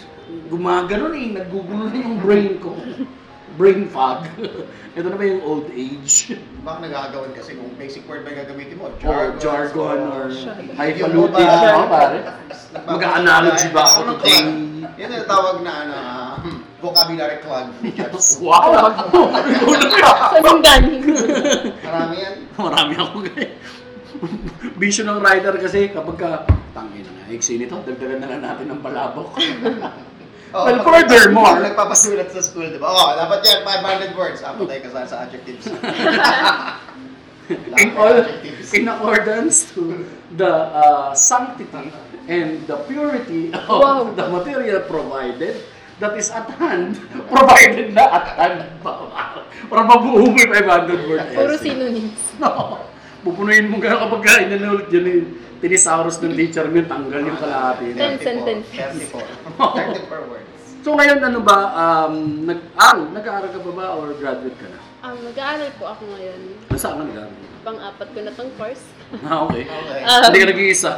[0.47, 2.71] Gumagano eh, naggugulo na yung brain ko.
[3.57, 4.27] Brain fog.
[4.97, 6.37] Ito na ba yung old age?
[6.61, 8.93] Baka nagagawan kasi kung basic word ba yung gagamitin mo?
[9.03, 10.73] Or jargon or Jargon.
[10.73, 11.41] highfalutin.
[11.41, 12.17] Yung Ano pare?
[12.89, 14.41] Mag-analogy ba ako today?
[15.01, 16.33] Yan ang tawag na ano, ah,
[16.81, 17.69] vocabulary clog.
[18.41, 18.89] Wow!
[20.33, 20.83] Sa linggan.
[21.81, 22.35] Marami yan.
[22.57, 23.53] Marami ako guys.
[24.73, 26.29] Vision ng writer kasi kapag ka,
[26.73, 29.37] tangin na nga, iksi nito, dagdagan na lang natin ng palabok.
[30.55, 32.87] Oh, Well, furthermore- pag nagpapasulat sa school, di ba?
[32.87, 34.39] Oh, dapat yan, 500 words.
[34.39, 35.67] Apo tayo kasal sa adjectives.
[37.83, 38.23] in all,
[38.73, 40.03] in accordance to
[40.35, 41.91] the uh, sanctity
[42.27, 44.11] and the purity of Wow.
[44.11, 45.63] the material provided,
[45.99, 46.99] that is at hand,
[47.33, 49.03] provided na at hand pa.
[49.71, 52.19] Para mabuo mo yung 500 word Puro synonyms.
[52.39, 52.79] No.
[53.25, 55.27] Pupunuin mo gano'n kapag ka inanulit yun yung
[55.57, 57.97] tinisaurus ng teacher mo, tanggal yung kalahati.
[57.97, 58.21] Ten na.
[58.21, 59.09] sentences.
[59.09, 59.46] 34.
[59.57, 60.57] 34 words.
[60.87, 64.79] So ngayon ano ba, um, nag, ah, nag-aaral ka pa ba or graduate ka na?
[65.03, 66.39] Um, mag-aaral po ako ngayon.
[66.71, 67.35] Ano saan ka nag-aaral?
[67.67, 68.83] Pang-apat ko na tong course.
[69.23, 69.63] Ah, okay.
[69.63, 69.99] Okay.
[70.03, 70.91] Um, Hindi ka nag-iisa.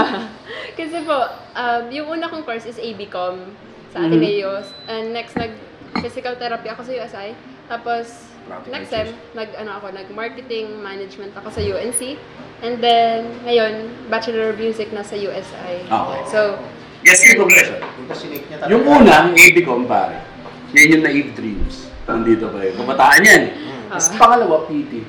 [0.78, 1.18] Kasi po,
[1.54, 3.46] um, yung una kong course is ABCOM
[3.94, 4.06] sa.
[4.06, 4.62] Ateneo.
[4.90, 7.38] And next, nag-physical therapy ako sa USI.
[7.70, 9.06] Tapos, Practical next sem,
[9.38, 12.18] nag, ano ako, nag-marketing management ako sa UNC.
[12.62, 15.86] And then, ngayon, Bachelor of Music na sa USI.
[15.86, 16.20] Okay.
[16.26, 16.58] So,
[17.02, 17.78] Yes, yung progression.
[17.78, 18.70] Yung sinake niya talaga.
[18.74, 20.16] Yung una, yung ABCOM pare.
[20.74, 21.86] Yan yung naive dreams.
[22.04, 22.74] Nandito pa yun.
[22.74, 23.42] Kabataan yan.
[23.88, 24.18] Tapos Ah.
[24.18, 25.04] pangalawa, PT.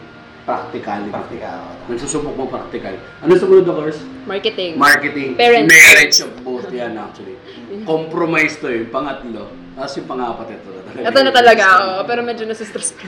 [0.45, 1.11] Practicality.
[1.11, 1.59] Practical.
[1.85, 2.95] Nagsusubok mo practical.
[3.21, 3.99] Ano sumunod na course?
[4.25, 4.71] marketing.
[4.77, 5.29] Marketing.
[5.35, 5.69] Parents.
[5.69, 7.37] Marriage of both yan actually.
[7.83, 9.49] Compromise to yung pangatlo.
[9.79, 11.05] Tapos yung pangapat ito na talaga.
[11.07, 13.07] Ito na talaga ako, pero medyo nasistress pa.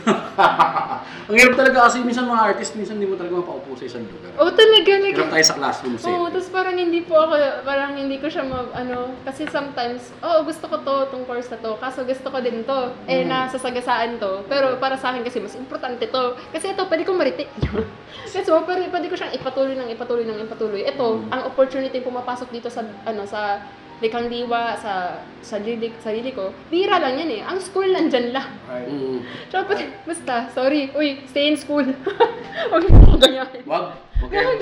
[1.28, 4.32] Ang hirap talaga kasi minsan mga artist, minsan hindi mo talaga mapaupo sa isang lugar.
[4.40, 4.92] Oo, talaga.
[5.04, 6.32] Like, Hirap tayo sa classroom Oo, setting.
[6.32, 7.36] tapos parang hindi po ako,
[7.68, 11.60] parang hindi ko siya mag, ano, kasi sometimes, oo, gusto ko to, tong course na
[11.60, 12.80] to, kaso gusto ko din to,
[13.12, 17.20] eh, nasasagasaan to, pero para sa akin kasi mas importante to, kasi ito, pwede kong
[17.20, 17.52] mariti.
[18.24, 20.88] kasi so, pero pwede ko siyang ipatuloy ng ipatuloy ng ipatuloy.
[20.88, 23.60] Ito, ang opportunity pumapasok dito sa, ano, sa
[24.02, 27.42] Likhang Diwa, sa, sa sarili, sarili ko, bira lang yan eh.
[27.46, 28.50] Ang school nandyan lang.
[28.66, 28.90] Right.
[28.90, 29.22] Mm.
[29.54, 31.86] Pati, basta, sorry, uy, stay in school.
[32.74, 33.46] Huwag mo ganyan.
[33.62, 33.94] Wag.
[34.26, 34.58] Wag kayo.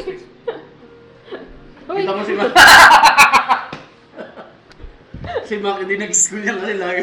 [1.88, 2.52] Uy, Kita mo si Mac.
[5.48, 7.02] si Mac hindi nag-school niya kasi lagi.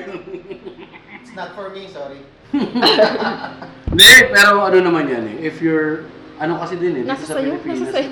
[1.24, 2.20] It's not for me, sorry.
[3.90, 5.50] Hindi, pero ano naman yan eh.
[5.50, 6.04] If you're,
[6.36, 7.90] ano kasi din eh, dito nasa sa sayo, Pilipinas.
[7.90, 8.10] nasa sayo.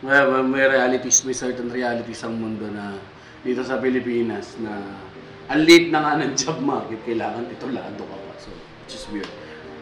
[0.00, 2.98] May, may, may realities, may certain realities ang mundo na
[3.42, 4.82] dito sa Pilipinas na
[5.48, 8.32] ang late na nga ng job market, kailangan titulado ka pa.
[8.36, 9.30] So, which is weird.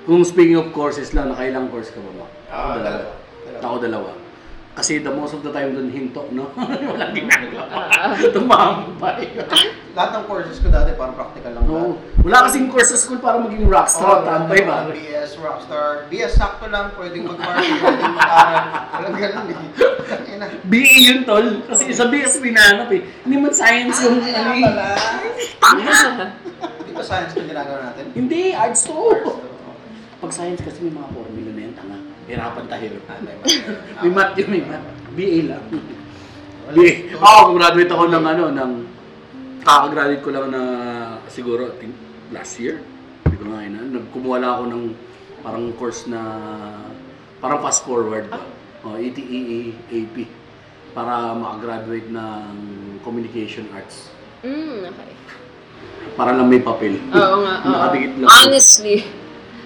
[0.07, 2.27] Kung speaking of courses lang, nakailang course ka ba ba?
[2.47, 3.13] Ah, dalawa.
[3.43, 3.63] Dalawa.
[3.67, 4.11] Ako dalawa.
[4.77, 6.53] Kasi the most of the time doon hinto, no?
[6.93, 7.91] Walang ginagawa.
[7.91, 8.15] Ah.
[9.97, 11.73] Lahat ng courses ko dati parang practical lang no.
[11.73, 12.21] lahat.
[12.21, 14.05] Wala kasing course sa school para maging rockstar.
[14.05, 14.93] Oh, tambay ba?
[14.93, 16.05] BS, Rockstar.
[16.13, 16.93] BS, sakto lang.
[16.93, 18.65] Pwedeng mag-party, pwedeng mag-aral.
[18.93, 19.59] Walang ganun eh.
[20.69, 21.65] BA yun, tol.
[21.65, 23.09] Kasi sa BS pinanap eh.
[23.25, 24.65] Hindi man science yung Kaya ano eh.
[24.69, 24.87] pala.
[25.65, 26.01] Tanga!
[26.85, 28.05] Di ba science yung ginagawa natin?
[28.13, 29.01] Hindi, arts to.
[30.21, 31.99] Pag science kasi may mga formula na yan, tanga.
[32.29, 33.01] Hirapan tayo.
[34.05, 34.85] may math yun, may math.
[35.17, 35.65] BA lang.
[36.77, 37.17] BA.
[37.17, 38.73] Ako, kung graduate ako ng ano, ng
[39.67, 40.63] kakagraduate ko lang na
[41.27, 41.99] siguro, tin-
[42.31, 42.79] last year.
[43.27, 43.83] Hindi ko nga ina.
[43.83, 44.83] Nagkumuha lang ako ng
[45.43, 46.21] parang course na
[47.39, 48.39] parang fast forward ba?
[48.83, 50.17] Oh, ETEE AP
[50.91, 52.43] para makagraduate ng
[53.03, 54.09] communication arts.
[54.41, 55.13] Mm, okay.
[56.15, 57.03] Para lang may papel.
[57.11, 57.69] Oo nga, oo.
[57.69, 58.29] Nakadikit lang.
[58.31, 58.97] Honestly,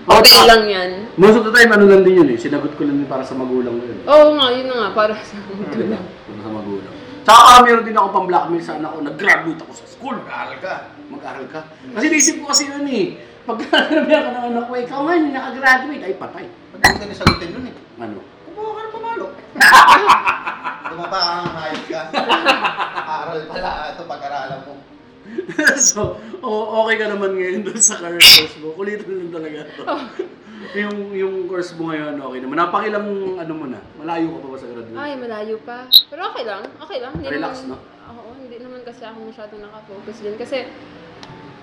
[0.08, 0.90] Oh, okay pa- lang yan.
[1.14, 2.38] Most of the time, ano lang din yun eh.
[2.40, 3.98] Sinagot ko lang din para sa magulang ko yun.
[4.08, 5.36] Oo nga, yun na nga, para sa
[5.70, 6.00] Diba?
[6.00, 6.94] Para sa magulang.
[7.24, 8.98] Tsaka meron din ako pang blackmail sa anak ko.
[9.04, 10.16] Nag-graduate ako sa school.
[10.24, 10.74] Mag-aaral ka.
[11.10, 11.60] Mag-aral ka.
[11.96, 13.06] Kasi naisip ko kasi yun eh.
[13.44, 16.46] Pag nanabihan ka ng anak ko, ikaw nga yung nakagraduate, ay patay.
[16.80, 17.74] Hindi ka sagutin nun eh?
[18.00, 18.18] Ano?
[18.48, 19.26] Kumuha ka ng pamalo.
[20.90, 22.00] Tumapa ka ng hayop ka.
[23.04, 24.74] Aral pala ito pag-aralan mo.
[25.78, 28.74] so, o- okay ka naman ngayon doon sa current course mo.
[28.74, 29.84] Kulitan lang talaga to.
[30.76, 32.56] Yung yung course mo ngayon, okay naman.
[32.60, 33.06] Napakilang
[33.40, 33.80] ano mo na.
[33.96, 34.98] Malayo ka pa ba sa graduate?
[35.00, 35.78] Ay, malayo pa.
[35.88, 37.12] Pero okay lang, okay lang.
[37.16, 37.76] Hindi Relax, naman, no?
[38.10, 40.34] Oo, hindi naman kasi ako masyadong nakafocus din.
[40.36, 40.58] Kasi,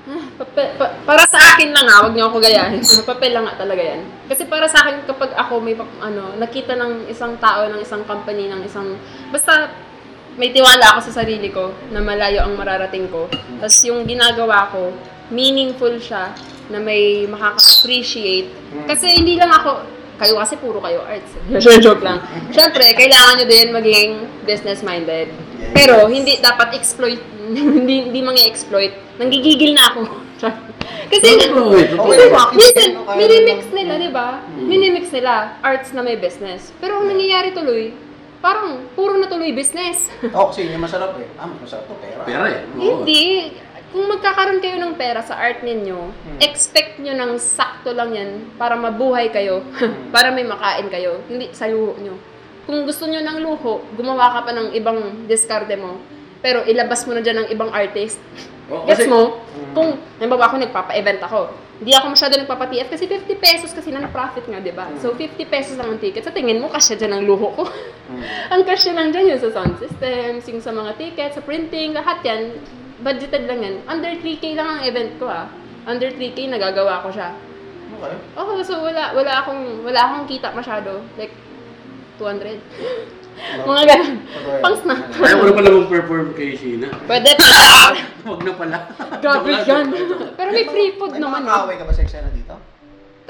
[0.10, 2.82] ah, pape- pa- para sa akin lang ha, wag niyo ako gayahin.
[3.06, 4.02] Papel lang nga talaga yan.
[4.26, 8.50] Kasi para sa akin, kapag ako may, ano, nakita ng isang tao, ng isang company,
[8.50, 8.98] ng isang,
[9.30, 9.70] basta
[10.38, 13.26] may tiwala ako sa sarili ko na malayo ang mararating ko.
[13.58, 14.94] Tapos yung ginagawa ko,
[15.30, 16.32] meaningful siya
[16.70, 18.52] na may makaka-appreciate.
[18.88, 19.84] Kasi hindi lang ako,
[20.18, 21.32] kayo kasi puro kayo arts.
[21.86, 22.24] Joke lang.
[22.50, 24.10] Siyempre, kailangan nyo din maging
[24.44, 25.30] business-minded.
[25.74, 27.22] Pero hindi dapat exploit,
[27.54, 30.02] hindi, hindi mga exploit Nanggigigil na ako.
[31.12, 31.30] kasi.
[31.50, 34.46] Okay, kasi minsan, minimix nila, di ba?
[34.54, 36.70] Minimix nila, arts na may business.
[36.78, 37.98] Pero ang nangyayari tuloy,
[38.38, 40.14] parang puro na tuloy business.
[40.22, 41.26] Oo, kasi yun yung masarap eh.
[41.42, 42.22] Ah, mas masarap to, pera.
[42.22, 42.62] Pera eh.
[42.78, 43.02] Oo.
[43.02, 43.58] Hindi.
[43.98, 46.38] Kung magkakaroon kayo ng pera sa art ninyo, Hmm.
[46.38, 50.14] expect nyo ng sakto lang yan para mabuhay kayo, Hmm.
[50.14, 52.14] para may makain kayo, hindi sa luho nyo.
[52.70, 55.98] Kung gusto nyo ng luho, gumawa ka pa ng ibang diskarte mo,
[56.46, 58.22] pero ilabas mo na dyan ng ibang artist.
[58.70, 59.42] Oo, Gets mo?
[59.74, 61.40] Kung, halimbawa ako nagpapa-event ako,
[61.82, 64.94] hindi ako masyado nagpapa-TF kasi 50 pesos kasi na profit nga, di ba?
[65.02, 66.22] So, 50 pesos lang ang ticket.
[66.22, 67.66] Sa tingin mo, kasya dyan ang luho ko.
[68.54, 72.22] ang kasya lang dyan yung sa sound systems, yung sa mga tickets, sa printing, lahat
[72.22, 72.62] yan,
[73.02, 73.76] budgeted lang yan.
[73.86, 75.48] Under 3K lang ang event ko ah.
[75.88, 77.32] Under 3K, nagagawa ko siya.
[77.98, 78.16] Okay.
[78.36, 81.02] Oh, so wala wala akong wala akong kita masyado.
[81.16, 81.34] Like
[82.20, 82.60] 200.
[83.70, 84.16] mga ganun.
[84.66, 84.98] Pang snap.
[85.14, 86.90] Kaya mo na pala mag-perform kay Sheena.
[87.06, 87.94] Pwede pa.
[88.26, 88.78] Huwag na pala.
[89.22, 89.86] Grabe yan.
[90.34, 91.46] Pero may free food May naman.
[91.46, 91.58] mga ah.
[91.64, 92.58] kaaway ka ba sa eksena dito?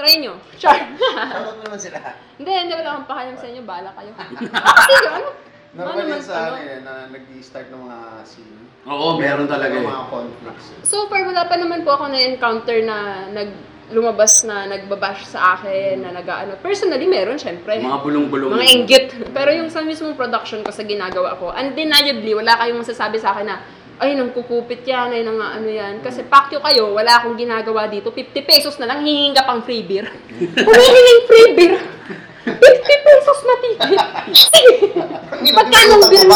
[0.00, 0.40] Try nyo.
[0.56, 0.80] Sure.
[0.96, 1.98] Shoutout mo naman sila.
[2.40, 3.62] hindi, hindi wala akong pakialam sa inyo.
[3.68, 4.10] Bahala kayo.
[4.16, 5.28] Kasi ano?
[5.76, 6.54] Normal naman yan sa ano?
[6.56, 8.67] ano eh, na nag-start ng mga scene.
[8.88, 9.84] Oo, meron talaga eh.
[9.84, 10.66] mga conflicts.
[10.82, 13.50] So far, wala pa naman po ako na-encounter na nag
[13.88, 16.60] lumabas na nagbabash sa akin, na nag-ano.
[16.60, 17.80] Personally, meron, syempre.
[17.80, 18.52] Mga bulong-bulong.
[18.52, 19.06] Mga inggit.
[19.32, 23.48] Pero yung sa mismong production ko sa ginagawa ko, undeniably, wala kayong masasabi sa akin
[23.48, 23.56] na,
[23.98, 26.04] ay, nang kukupit yan, ay, nang ano yan.
[26.04, 28.12] Kasi pakyo kayo, wala akong ginagawa dito.
[28.12, 30.06] 50 pesos na lang, hihinga pang free beer.
[30.68, 31.76] Humihiling free beer.
[32.44, 32.60] 50
[33.08, 34.00] pesos na ticket.
[34.36, 35.52] Sige.
[35.52, 36.28] Magkano beer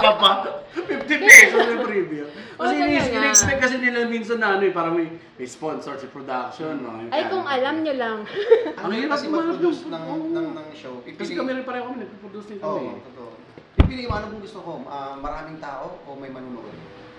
[0.00, 0.57] ka pa.
[0.84, 2.24] 50 pesos yung preview.
[2.58, 3.22] Kasi Oo, nga.
[3.22, 5.06] in-expect kasi nila minsan na ano eh, parang may,
[5.38, 6.82] may sponsor si production.
[6.82, 7.06] No?
[7.14, 8.18] Ay, kung alam nyo lang.
[8.82, 10.04] Ang hirap kasi mag-produce ng,
[10.34, 10.98] ng, ng show.
[11.06, 12.90] Kasi kami rin pareho kami, nagpo-produce din Oo, kami.
[13.14, 13.30] totoo.
[13.78, 16.74] Pipili mo ano kung gusto ko, ah, maraming tao o may manunood.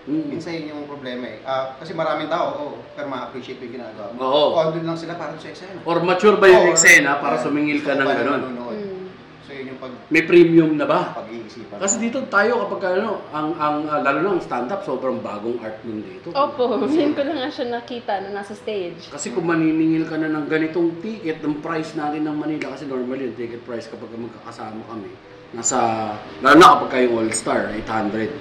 [0.09, 0.25] Mm.
[0.31, 1.39] Minsan yun yung problema eh.
[1.45, 4.19] Ah, kasi maraming tao, oo, pero ma-appreciate yung ginagawa mo.
[4.25, 4.45] Oo.
[4.57, 5.79] O lang sila para sa eksena.
[5.85, 7.45] Or mature ba yung eksena para Yeah.
[7.45, 8.41] sumingil ka ng paano gano'n?
[8.41, 8.79] manunood?
[8.79, 9.05] Mm.
[9.45, 11.11] So yun yung pag May premium na ba?
[11.19, 11.77] pag-iisipan.
[11.77, 15.83] Kasi dito tayo kapag ano, ang, ang ah, lalo na ang stand-up, sobrang bagong art
[15.83, 16.31] nun dito.
[16.31, 19.11] Opo, ngayon ko lang nga siya nakita na nasa stage.
[19.11, 23.27] Kasi kung maniningil ka na ng ganitong ticket, ng price natin ng Manila, kasi normally
[23.27, 25.11] yung ticket price kapag magkakasama kami,
[25.51, 25.77] nasa,
[26.39, 28.31] lalo na kapag kayo all-star, 800,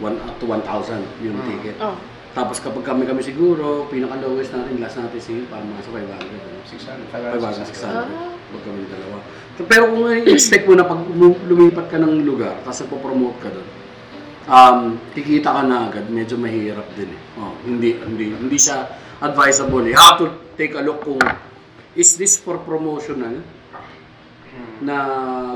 [0.00, 1.46] 1 up to 1,000 yung Mm.
[1.50, 1.76] ticket.
[1.82, 1.98] Oh.
[2.30, 5.18] Tapos kapag kami kami siguro, pinaka-lowest natin, last natin
[5.50, 6.30] parang mga sa 500.
[6.30, 6.62] ano.
[6.62, 8.06] 600, 500, 500, 600.
[8.06, 8.39] Ah.
[8.50, 9.16] Huwag kami dalawa.
[9.60, 13.68] Pero kung i-expect mo na pag lu- lumipat ka ng lugar, tapos nagpo-promote ka doon,
[14.50, 14.78] um,
[15.12, 17.20] kikita ka na agad, medyo mahirap din eh.
[17.38, 18.88] Oh, hindi, hindi, hindi siya
[19.20, 19.84] advisable.
[19.84, 20.26] You have to
[20.56, 21.20] take a look kung
[21.94, 23.42] is this for promotional
[24.80, 24.96] na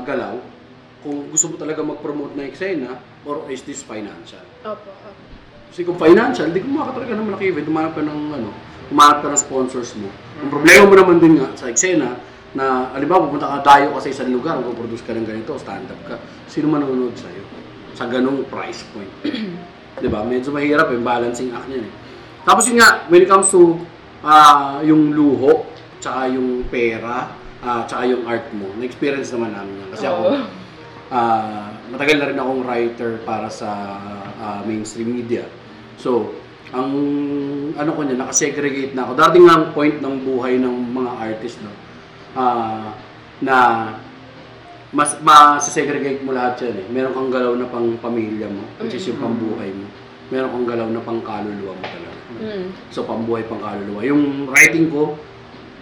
[0.05, 0.37] galaw?
[1.01, 4.41] Kung gusto mo talaga mag-promote na eksena, or is this financial?
[4.65, 5.09] Opo, opo.
[5.69, 8.49] Kasi kung financial, di kumakas talaga ng malaki event, humanap ka ng ano,
[8.95, 10.07] ka ng sponsors mo.
[10.39, 12.15] Ang problema mo naman din nga sa eksena,
[12.55, 16.15] na alimbawa pupunta ka dayo ka sa isang lugar, mag-produce ka ng ganito, stand-up ka,
[16.47, 17.43] sino manonood sa'yo?
[17.95, 19.11] Sa ganong price point.
[20.03, 20.23] di ba?
[20.23, 21.93] Medyo mahirap yung balancing act niyan eh.
[22.47, 23.75] Tapos yun nga, when it comes to
[24.23, 25.67] ah, yung luho,
[25.99, 29.89] tsaka yung pera, ah, tsaka yung art mo, na-experience naman namin yan.
[29.91, 30.23] Kasi ako,
[31.11, 33.69] ah, matagal na rin akong writer para sa
[34.39, 35.43] ah, mainstream media.
[35.99, 36.31] So,
[36.75, 36.91] ang
[37.75, 39.11] ano ko niya, nakasegregate na ako.
[39.15, 41.71] Darating nga ang point ng buhay ng mga artist, no?
[42.35, 42.91] Ah,
[43.39, 43.57] na
[44.95, 46.87] mas masesegregate mo lahat yan eh.
[46.87, 49.87] Meron kang galaw na pang pamilya mo, which is yung pambuhay mo.
[50.31, 52.19] Meron kang galaw na pang kaluluwa mo talaga.
[52.39, 52.65] Mm.
[52.95, 54.01] So, pambuhay, pang kaluluwa.
[54.07, 55.19] Yung writing ko,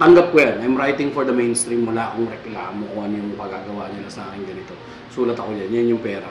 [0.02, 0.66] tanggap ko yan.
[0.66, 1.86] I'm writing for the mainstream.
[1.86, 4.74] Wala akong reklamo kung ano yung pagagawa nila sa akin ganito.
[5.14, 5.70] Sulat ako yan.
[5.70, 6.28] Yan yung pera.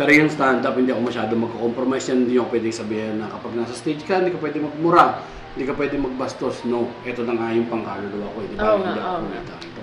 [0.00, 2.24] Pero yung stand-up, hindi ako masyado magko-compromise yan.
[2.24, 5.20] Hindi ako pwedeng sabihin na kapag nasa stage ka, hindi ka pwede magmura.
[5.54, 6.62] Hindi ka pwede magbastos.
[6.66, 8.38] No, ito na nga yung pangkaluluwa ko.
[8.42, 8.62] Hindi ba?
[8.62, 9.26] Oo nga, hindi ako oo nga.
[9.26, 9.54] kumita.
[9.58, 9.80] Ito.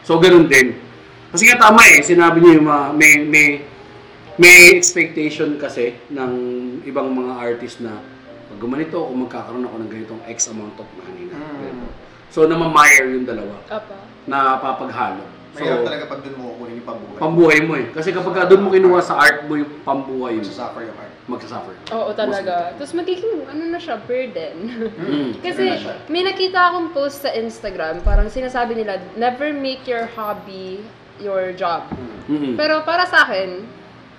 [0.00, 0.68] So, ganun din.
[1.30, 3.48] Kasi nga tama eh, sinabi niyo yung mga, may, may,
[4.34, 6.32] may expectation kasi ng
[6.82, 8.02] ibang mga artist na
[8.50, 11.38] pag gumanito ako, magkakaroon ako ng ganitong X amount of money na.
[11.38, 11.86] Mm.
[12.34, 13.94] So, namamayer yung dalawa Apa.
[14.26, 15.22] na papaghalo.
[15.50, 17.18] So, Mahirap talaga pag doon mo kukunin yung pambuhay.
[17.18, 17.86] pambuhay mo eh.
[17.90, 21.14] Kasi kapag ka doon mo kinuha sa art mo yung pambuhay mo, Magsasuffer yung art.
[21.26, 21.74] magsasuffer.
[21.90, 22.54] Oo, talaga.
[22.78, 24.56] Tapos magiging, ano na siya, burden.
[24.94, 25.30] Mm.
[25.44, 25.94] Kasi na siya?
[26.06, 30.86] may nakita akong post sa Instagram, parang sinasabi nila, never make your hobby
[31.18, 31.90] your job.
[32.30, 32.54] Mm.
[32.54, 33.66] Pero para sa akin,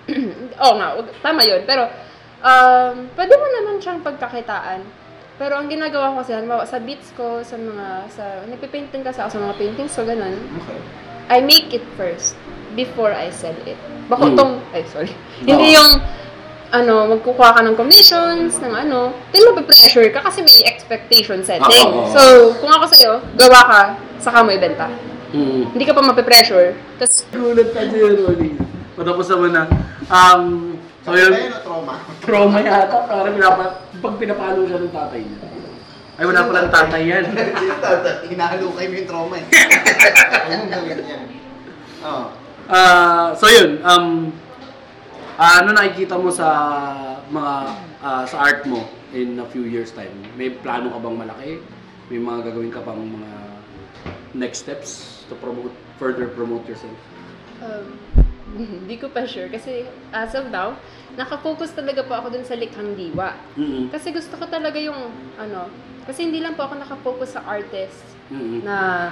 [0.68, 0.88] oo nga,
[1.24, 1.64] tama yun.
[1.64, 1.88] Pero,
[2.44, 4.84] um, pwede mo naman siyang pagkakitaan.
[5.42, 9.40] Pero ang ginagawa ko kasi, halimbawa, sa beats ko, sa mga, sa, nagpipainting kasi ako
[9.40, 10.38] sa mga paintings ko, ganun.
[10.38, 10.80] Okay.
[11.32, 12.36] I make it first
[12.76, 13.80] before I sell it.
[14.12, 14.36] Baka Mm.
[14.36, 15.16] tong, ay sorry.
[15.48, 16.04] Hindi yung,
[16.72, 21.88] ano, magkukuha ka ng commissions, ng ano, then mape-pressure ka kasi may expectation setting.
[21.88, 22.12] Oo, oo, oo.
[22.12, 22.22] So,
[22.60, 23.82] kung ako sa'yo, gawa ka,
[24.20, 24.92] saka mo ibenta.
[25.32, 25.72] Mm.
[25.72, 26.76] Hindi ka pa mape-pressure.
[27.00, 28.52] Tapos, Gulat ka dyan, Rolly.
[29.00, 29.64] Matapos naman na,
[30.12, 30.76] um,
[31.08, 31.32] so yun,
[31.64, 31.96] trauma.
[32.20, 33.72] trauma yata, parang pinapat,
[34.04, 35.40] pag pinapalo siya ng tatay niya.
[36.22, 37.26] Ay, wala palang tatay yan.
[38.30, 39.45] Hinahalukay mo yung trauma eh.
[39.49, 41.26] Huwag mong gawin yan.
[42.05, 42.26] Oo.
[42.69, 44.30] Ah, so yun, um,
[45.41, 46.45] ah, ano nakikita mo sa
[47.26, 47.53] mga
[48.05, 48.86] ah, sa art mo
[49.17, 50.13] in a few years time?
[50.38, 51.51] May plano ka bang malaki?
[52.13, 53.32] May mga gagawin ka pang mga
[54.38, 56.93] next steps to promote further promote yourself?
[57.65, 57.86] um,
[58.84, 59.47] hindi ko pa sure.
[59.47, 60.76] Kasi, as of now,
[61.16, 63.36] nakafocus talaga po ako dun sa likhang diwa.
[63.60, 63.91] Mm-mm.
[63.91, 65.68] Kasi gusto ko talaga yung, ano,
[66.08, 68.12] kasi hindi lang po ako nakafocus sa artist.
[68.32, 68.64] Mm-mm.
[68.64, 69.12] na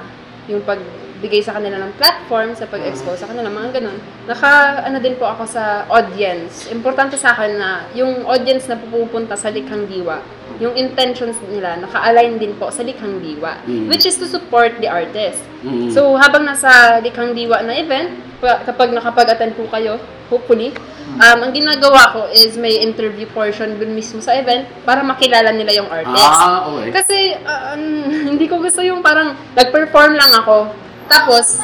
[0.50, 4.00] yung pagbigay sa kanila ng platform, sa pag-expose sa kanila, mga ganun.
[4.26, 6.66] Naka, ano din po ako sa audience.
[6.74, 10.24] Importante sa akin na yung audience na pupunta sa Likhang Diwa,
[10.58, 13.94] yung intentions nila, naka-align din po sa Likhang Diwa, Mm.
[13.94, 15.44] which is to support the artist.
[15.62, 15.94] Mm-mm.
[15.94, 18.10] So, habang nasa Likhang Diwa na event,
[18.40, 20.00] kapag nakapag-attend po kayo,
[20.32, 20.72] hopefully,
[21.20, 25.76] um, ang ginagawa ko is may interview portion dun mismo sa event para makilala nila
[25.76, 26.16] yung artist.
[26.16, 26.90] ah, okay.
[26.96, 27.84] Kasi, ah, um,
[28.36, 30.72] hindi ko gusto yung parang nag-perform lang ako.
[31.12, 31.60] Tapos,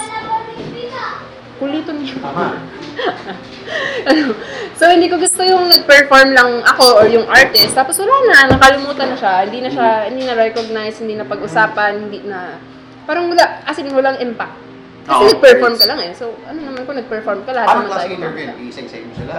[1.62, 2.18] kulito niya.
[4.06, 4.38] Ano,
[4.78, 7.74] so, hindi ko gusto yung nag-perform lang ako or yung artist.
[7.74, 9.42] Tapos, wala na, nakalimutan na siya.
[9.42, 12.62] Hindi na siya, hindi na recognize, hindi na pag-usapan, hindi na,
[13.10, 14.65] parang wala, as in, walang impact.
[15.06, 15.30] Kasi Oo.
[15.38, 16.12] nag-perform ka lang eh.
[16.18, 18.48] So, ano naman kung nag-perform ka, lahat Anong naman tayo interview?
[19.06, 19.34] mo sila?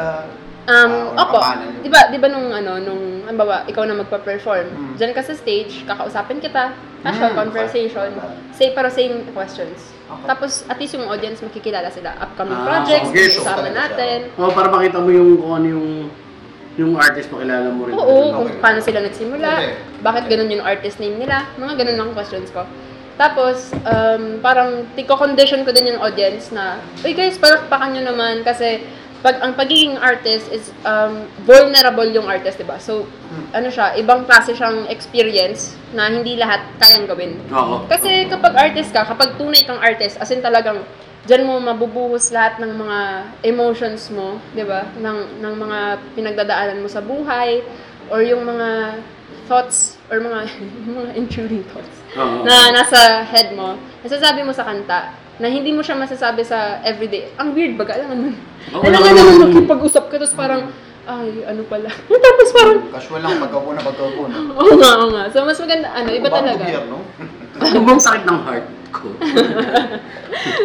[0.66, 1.38] Um, or opo.
[1.82, 4.94] Di ba, di ba nung ano, nung, halimbawa, ikaw na magpa-perform, Mm.
[4.98, 6.70] Diyan ka sa stage, kakausapin kita,
[7.02, 8.34] casual Mm, conversation, okay.
[8.54, 9.94] say, pero same questions.
[10.06, 10.26] Okay.
[10.26, 12.14] Tapos, at least yung audience makikilala sila.
[12.18, 13.30] Upcoming Ah, projects, okay.
[13.34, 14.30] So, natin.
[14.38, 15.86] Oh, para makita mo yung kung ano yung
[16.76, 17.96] yung artist makilala mo rin.
[17.96, 18.60] Oo, kung Okay.
[18.60, 19.72] paano sila nagsimula, Okay.
[20.04, 22.68] bakit ganun yung artist name nila, mga ganun lang questions ko.
[23.16, 28.84] Tapos, um, parang tiko-condition ko din yung audience na, Uy guys, palakpakan nyo naman kasi
[29.24, 32.76] pag ang pagiging artist is um, vulnerable yung artist, 'di ba?
[32.78, 33.08] So,
[33.50, 37.40] ano siya, ibang klase siyang experience na hindi lahat kayang gawin.
[37.50, 37.88] Oo.
[37.88, 40.84] Kasi kapag artist ka, kapag tunay kang artist, as in talagang
[41.26, 42.98] diyan mo mabubuhos lahat ng mga
[43.42, 44.86] emotions mo, 'di ba?
[44.94, 45.78] Ng ng mga
[46.14, 47.66] pinagdadaanan mo sa buhay
[48.12, 49.00] or yung mga
[49.46, 50.50] thoughts or mga
[50.98, 52.42] mga intruding thoughts Oo.
[52.42, 53.78] na nasa head mo.
[54.02, 57.28] Nasasabi mo sa kanta na hindi mo siya masasabi sa everyday.
[57.36, 58.30] Ang weird baga, alam mo.
[58.76, 59.44] Oo, alam mo naman mo.
[59.48, 60.72] makipag-usap ka tapos parang
[61.06, 61.86] ay, ano pala.
[62.26, 64.26] tapos parang Casual lang pagkaupo na pagkaupo.
[64.26, 64.36] No?
[64.58, 65.24] Oo nga, oo nga.
[65.30, 66.58] So, mas maganda, ano, iba talaga.
[66.66, 66.98] gobyerno.
[67.62, 69.08] Ano bang sakit ng heart ko?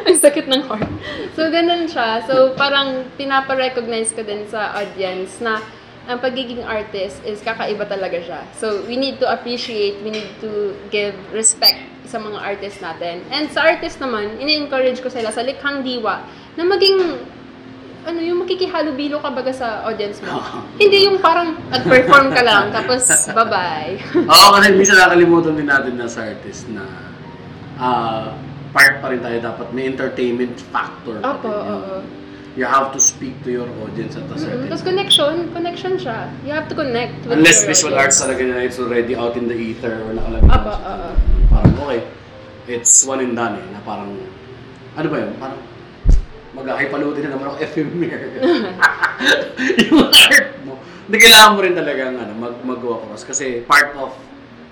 [0.09, 0.89] Ang sakit ng heart.
[1.37, 2.25] So, ganun siya.
[2.25, 5.61] So, parang pinapa-recognize ko din sa audience na
[6.11, 8.43] ang pagiging artist is kakaiba talaga siya.
[8.59, 13.23] So, we need to appreciate, we need to give respect sa mga artist natin.
[13.31, 16.27] And sa artist naman, ini-encourage ko sila sa likhang diwa
[16.59, 17.23] na maging
[18.01, 20.41] ano yung makikihalubilo ka baga sa audience mo.
[20.81, 23.95] Hindi yung parang nag-perform ka lang tapos bye-bye.
[24.33, 26.83] Oo, kasi minsan nakakalimutan din natin na sa artist na
[27.77, 28.33] ah
[28.71, 31.19] part pa rin tayo dapat may entertainment factor.
[31.21, 32.20] Opo, yun.
[32.55, 36.27] You have to speak to your audience at a certain Tapos connection, connection siya.
[36.43, 38.19] You have to connect with Unless your visual audience.
[38.19, 40.51] arts talaga na it's already out in the ether or nakalagay.
[40.51, 41.09] Apa, oo.
[41.47, 42.01] Parang okay,
[42.67, 44.11] it's one and done eh, na parang,
[44.99, 45.59] ano ba yun, parang,
[46.51, 48.19] mag-hypaloadin na naman ako ephemer.
[49.87, 50.75] yung art mo.
[51.07, 54.11] Hindi kailangan mo rin talaga ano, mag mag-go across kasi part of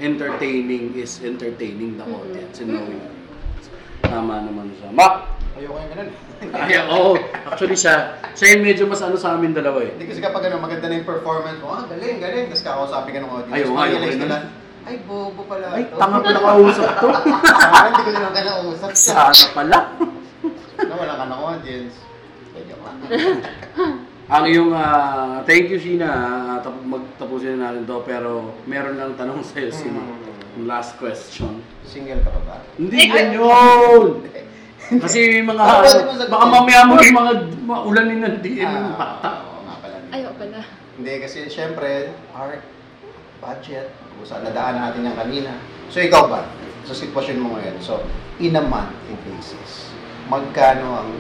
[0.04, 3.68] entertaining is entertaining the audience and knowing audience.
[4.04, 4.92] Tama naman siya.
[4.92, 5.39] Mak!
[5.60, 6.10] Ayoko yung ganun.
[6.56, 7.20] Ay, oo.
[7.44, 9.92] Actually siya, siya yung medyo mas ano sa amin dalawa eh.
[9.92, 12.48] Hindi kasi kapag ano, maganda na yung performance mo, ah, galing, galing.
[12.48, 13.52] Tapos kakausapin ka ng audience.
[13.52, 14.46] Ay, Realize ayoko rin nila, nun.
[14.88, 15.66] Ay, bobo pala.
[15.76, 17.10] Ay, ito." tanga pala kausap to.
[17.12, 18.90] Sana hindi ko naman ka nausap.
[18.96, 19.78] Sana pala.
[20.80, 21.96] Na wala ka ng audience.
[22.56, 22.90] Kaya ka.
[24.40, 29.18] Ang yung, ah, thank you Sheena, ah, tap- magtapusin na natin to, pero meron lang
[29.18, 30.00] tanong sa'yo, sino?
[30.56, 31.66] Yung last question.
[31.84, 32.56] Single ka pa ba?
[32.78, 34.22] Hindi yan yun!
[34.90, 36.28] Kasi may mga, sagutin.
[36.28, 39.30] baka mamaya mo yung mga maulanin ng DM ng Ah, bata.
[39.46, 39.96] Oo nga pala.
[40.10, 40.60] Ayaw pala.
[40.98, 42.66] Hindi, kasi syempre, art,
[43.40, 45.54] budget, kung saan nadaan natin yung kanina.
[45.88, 46.50] So ikaw ba,
[46.84, 48.02] sa sitwasyon mo ngayon, so
[48.38, 49.94] in a monthly basis,
[50.26, 51.12] magkano ang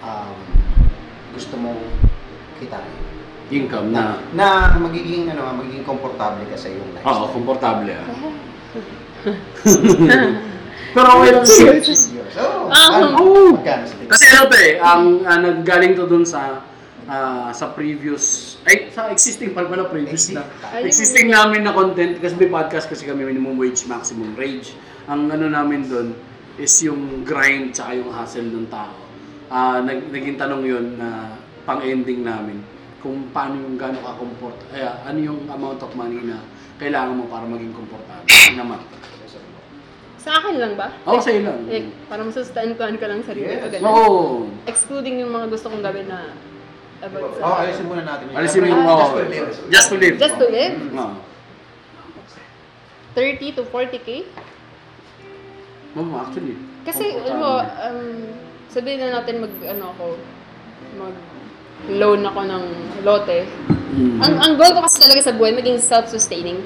[0.00, 0.36] um,
[1.32, 1.80] gusto mong
[2.56, 2.94] kitain?
[3.50, 4.20] Income na.
[4.30, 4.46] Na
[4.76, 7.32] magiging, ano, magiging komportable ka sa iyong Oo, lifestyle.
[7.34, 8.06] komportable ah.
[10.90, 11.72] Pero okay lang siya.
[13.50, 14.10] Magkano sa tingin?
[14.10, 16.62] Kasi ano to eh, ang ah, naggaling to dun sa
[17.10, 20.46] ah, sa previous, ay sa existing pala pala previous na.
[20.82, 24.74] Existing namin na content, kasi may podcast kasi kami minimum wage, maximum rage.
[25.10, 26.14] Ang ano namin dun
[26.54, 28.94] is yung grind tsaka yung hustle ng tao.
[29.50, 31.34] Ah, nag, naging tanong yun na
[31.66, 32.62] pang-ending namin
[33.00, 36.38] kung paano yung gano'n ka comport ay, ah, ano yung amount of money na
[36.78, 38.80] kailangan mo para maging komportable naman.
[40.20, 40.92] Sa akin lang ba?
[41.08, 41.64] Oo, sa'yo lang.
[41.64, 43.64] Like, para masustantuan ka lang sarili ko.
[43.64, 43.72] Yes.
[43.72, 43.88] ganun.
[43.88, 44.20] Oo.
[44.68, 46.36] Excluding yung mga gusto kong gawin na
[47.00, 47.42] about sa...
[47.42, 48.28] Oh, alisin muna natin.
[48.28, 48.36] yun.
[48.36, 49.16] Alisin mo yung Just oo.
[49.16, 49.48] to live.
[49.72, 50.16] Just to live.
[50.20, 50.74] Just to live?
[50.92, 51.16] Oo.
[53.16, 54.08] 30 to 40k?
[55.96, 56.54] Oo, actually.
[56.84, 57.32] Kasi, Komportable.
[57.32, 58.10] ano mo, um,
[58.68, 60.04] sabihin na natin mag, ano ako,
[61.00, 61.16] mag
[61.88, 62.64] loan ako ng
[63.08, 63.48] lote.
[63.96, 64.20] Mm.
[64.20, 66.60] Ang, ang goal ko kasi talaga sa buhay, maging self-sustaining.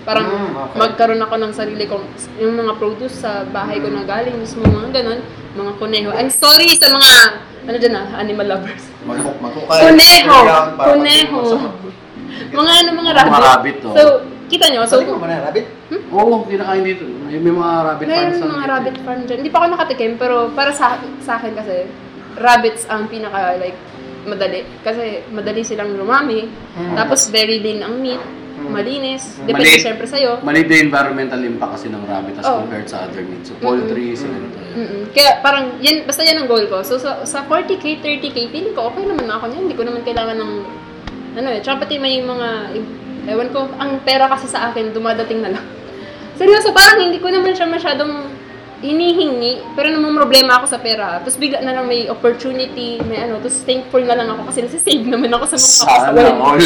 [0.00, 0.76] Parang Mm, okay.
[0.76, 2.04] magkaroon ako ng sarili kong,
[2.36, 5.20] yung mga produce sa bahay ko na galing, mismo mga ganun,
[5.52, 6.10] mga kuneho.
[6.10, 7.12] I'm sorry sa mga,
[7.62, 8.84] ano dyan ah, animal lovers.
[9.02, 9.80] Magkuk- magkukay.
[9.84, 10.38] Kuneho!
[10.74, 11.40] Kuneho!
[12.50, 13.42] mga ano, mga Mga rabbit.
[13.42, 13.92] rabbit, oh.
[13.92, 14.02] So,
[14.48, 15.66] kita nyo, so, Sabi ko naman na, rabbit.
[16.10, 17.04] Oo, kinakain dito.
[17.04, 19.38] May, may mga rabbit farms mga rabbit farm dyan.
[19.38, 21.86] Hindi pa ako nakatikim, pero para sa, sa akin kasi,
[22.34, 23.76] rabbits ang pinaka, like,
[24.22, 24.64] madali.
[24.80, 26.48] Kasi madali silang lumami.
[26.74, 26.94] Hmm.
[26.94, 28.20] Tapos very lean ang meat.
[28.68, 29.40] Malinis.
[29.40, 29.80] Depende Maliit.
[29.80, 30.44] syempre sa'yo.
[30.44, 32.60] Maliit na environmental impact kasi ng rabbit as Oh.
[32.60, 33.46] compared sa other meat.
[33.46, 34.58] So, poultry, sila nito.
[34.60, 35.02] Mm-mm.
[35.10, 36.84] Kaya parang, yan, basta yan ang goal ko.
[36.84, 39.62] So sa, sa 40k, 30k, feeling ko okay naman na ako niyan.
[39.64, 40.52] Hindi ko naman kailangan ng,
[41.40, 42.48] ano eh, tsaka pati may mga,
[43.30, 45.64] ewan ko, ang pera kasi sa akin, dumadating na lang.
[46.38, 48.28] Seryoso, parang hindi ko naman siya masyadong
[48.80, 51.20] hinihingi, pero namang problema ako sa pera.
[51.20, 55.04] Tapos bigla na lang may opportunity, may ano, tapos thankful na lang ako kasi nasisave
[55.04, 55.68] naman ako sa mga
[56.00, 56.60] Sana all.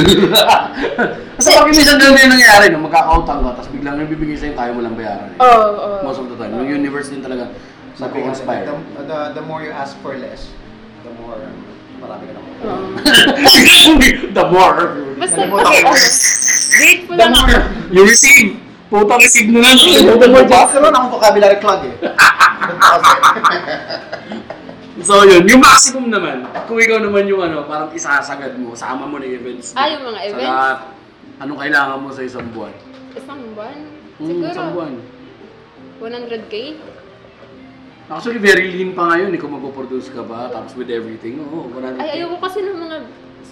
[1.35, 4.81] Kasi pag minsan ganun yung nangyari, no, magkakautang ka, tapos biglang nagbibigay sa'yo, kaya mo
[4.81, 5.27] lang bayaran.
[5.27, 5.43] eh.
[5.43, 5.97] Oo, oo.
[6.07, 6.55] Most of the time.
[6.55, 7.51] Yung universe din talaga,
[7.95, 8.65] Sabi ko, nag-inspire.
[8.65, 10.55] the, the, the more you ask for less,
[11.03, 11.59] the more um,
[11.99, 12.87] marami ka na Oo.
[14.39, 14.79] the more.
[15.19, 15.59] Basta, ko.
[16.79, 17.59] grateful The lang ako.
[17.91, 18.64] you receive.
[18.95, 19.75] Puta, receive na lang.
[19.75, 21.95] The more just naman akong vocabulary clog eh.
[25.05, 29.19] So yun, yung maximum naman, kung ikaw naman yung ano, parang isasagad mo, sama mo
[29.19, 29.75] na events.
[29.75, 30.47] Ah, yung mga Sa events?
[30.49, 30.79] lahat,
[31.43, 32.73] anong kailangan mo sa isang buwan?
[33.13, 33.79] Isang buwan?
[34.17, 34.93] Hmm, Siguro, isang buwan.
[35.99, 36.55] 100k?
[38.07, 41.99] Actually, very lean pa ngayon eh, kung magpo-produce ka ba, tapos with everything, oo, 100
[41.99, 42.97] Ay, ayoko kasi ng mga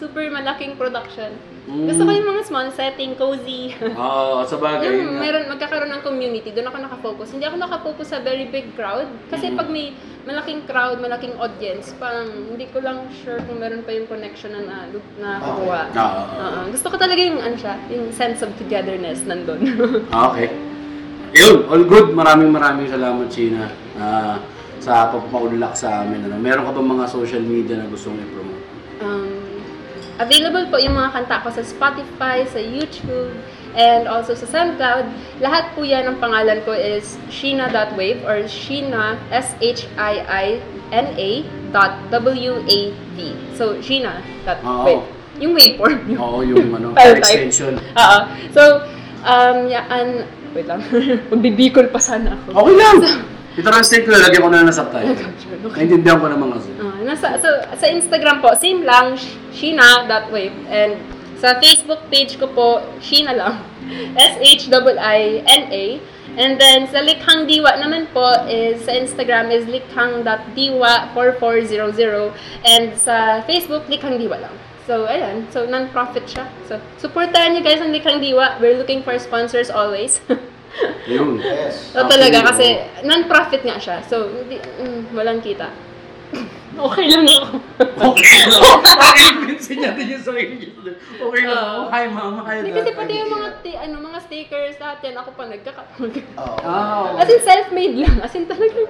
[0.03, 1.31] super malaking production.
[1.71, 1.87] Mm.
[1.87, 3.71] Gusto ko yung mga small setting, cozy.
[4.03, 4.99] Oo, sa bagay.
[4.99, 7.31] yung meron, magkakaroon ng community, doon ako nakafocus.
[7.31, 9.07] Hindi ako nakafocus sa very big crowd.
[9.31, 9.55] Kasi Mm.
[9.55, 9.95] pag may
[10.27, 14.63] malaking crowd, malaking audience, parang hindi ko lang sure kung meron pa yung connection na
[14.67, 14.77] na,
[15.23, 15.81] na kukuha.
[15.95, 16.51] Ah, ah, ah.
[16.67, 16.75] Oo.
[16.75, 19.63] gusto ko talaga yung ano siya, yung sense of togetherness nandun.
[20.11, 20.51] Ah, okay.
[21.33, 22.11] Yun, all good.
[22.13, 24.37] Maraming maraming salamat, China, ah,
[24.83, 26.27] sa pagpapaulak sa amin.
[26.27, 26.43] Ano.
[26.43, 28.63] Meron ka ba mga social media na gustong i-promote?
[29.03, 29.32] Um,
[30.21, 33.33] available po yung mga kanta ko sa Spotify, sa YouTube,
[33.73, 35.09] and also sa SoundCloud.
[35.41, 41.31] Lahat po yan ang pangalan ko is Sheena.wave or Sheena, S-H-I-I-N-A
[41.73, 43.17] dot W-A-V.
[43.57, 45.05] So, Sheena.wave.
[45.41, 46.13] Yung waveform.
[46.21, 47.81] Oo, yung ano, extension.
[47.81, 48.19] Oo.
[48.53, 48.85] So,
[49.25, 50.85] um, yan, wait lang.
[51.33, 52.69] Magbibikol pa sana ako.
[52.69, 53.32] Okay lang!
[53.53, 55.13] I-translate ko, lalagyan ko na lang na subtitle.
[55.77, 56.73] Naintindihan ko naman kasi.
[56.81, 60.57] Ah, nasa, so, sa Instagram po, same lang, sh- sheena.wave.
[60.73, 60.97] And
[61.37, 63.59] sa Facebook page ko po, Sheena lang.
[64.17, 65.85] S-H-I-I-N-A.
[66.33, 72.33] And then sa Likhang Diwa naman po is sa Instagram is likhang.diwa4400
[72.65, 74.57] and sa Facebook Likhang Diwa lang.
[74.89, 76.49] So ayan, so non-profit siya.
[76.65, 78.57] So supportahan niyo guys ang Likhang Diwa.
[78.65, 80.25] We're looking for sponsors always.
[81.07, 81.43] Yun.
[81.43, 81.93] Yes.
[81.93, 83.97] so talaga kasi non-profit nga siya.
[84.07, 85.69] So hindi, mm, walang kita.
[86.89, 87.61] okay lang ako.
[88.13, 88.53] Okay lang.
[89.37, 90.71] Convince niya din yung sarili niya.
[91.21, 91.57] Okay lang.
[91.61, 91.81] Oo.
[91.93, 92.41] Hi, mama.
[92.49, 95.83] Hi, Hindi kasi pati yung mga ti- ano mga stickers lahat yan ako pa nagkaka
[96.01, 96.57] Oo.
[96.69, 98.17] Ah, As in self-made lang.
[98.25, 98.81] As in talaga.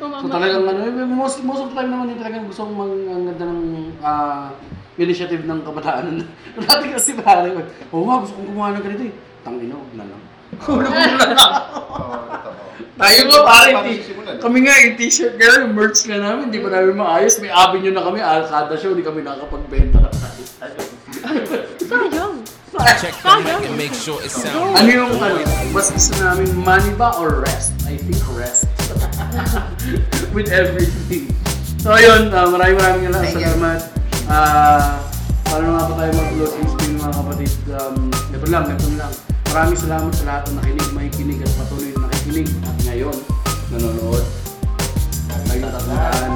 [0.00, 2.92] So talagang ano, eh, most, most of the time naman yung talagang gusto kong mag,
[3.12, 3.60] ang ganda ng
[4.00, 4.48] ah,
[4.96, 6.24] initiative ng kabataan.
[6.64, 7.52] Dati kasi pare,
[7.92, 9.14] oh nga, gusto kong gumawa ng ganito eh.
[9.40, 10.22] Tangina, huwag na lang.
[10.68, 11.52] Mo na lang.
[13.00, 13.70] Tayo nga pare,
[14.44, 17.40] kami nga yung t-shirt nga, yung merch nga namin, hindi pa namin maayos.
[17.40, 20.42] May avenue na kami, ah, kada show, hindi kami nakakapagbenta na tayo.
[21.88, 22.34] Sayang.
[23.00, 25.42] Check the mic and make sure it sounds Ano yung ano,
[25.74, 27.74] mas gusto namin money ba or rest?
[27.84, 28.68] I think rest.
[30.36, 31.28] With everything.
[31.80, 33.48] So ayun, uh, maraming maraming Thank you.
[33.48, 33.80] salamat.
[34.30, 35.02] Ah,
[35.48, 37.52] paano nga pa tayo mag-closing spin mga kapatid?
[37.74, 37.96] Um,
[38.32, 39.12] ito lang, ito lang.
[39.50, 43.16] Maraming salamat sa lahat ng nakinig, makikinig at patuloy na nakikinig at ngayon
[43.74, 44.22] nanonood.
[45.50, 46.32] Lagi tatandaan,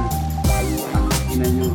[0.91, 1.71] ang ina nyo,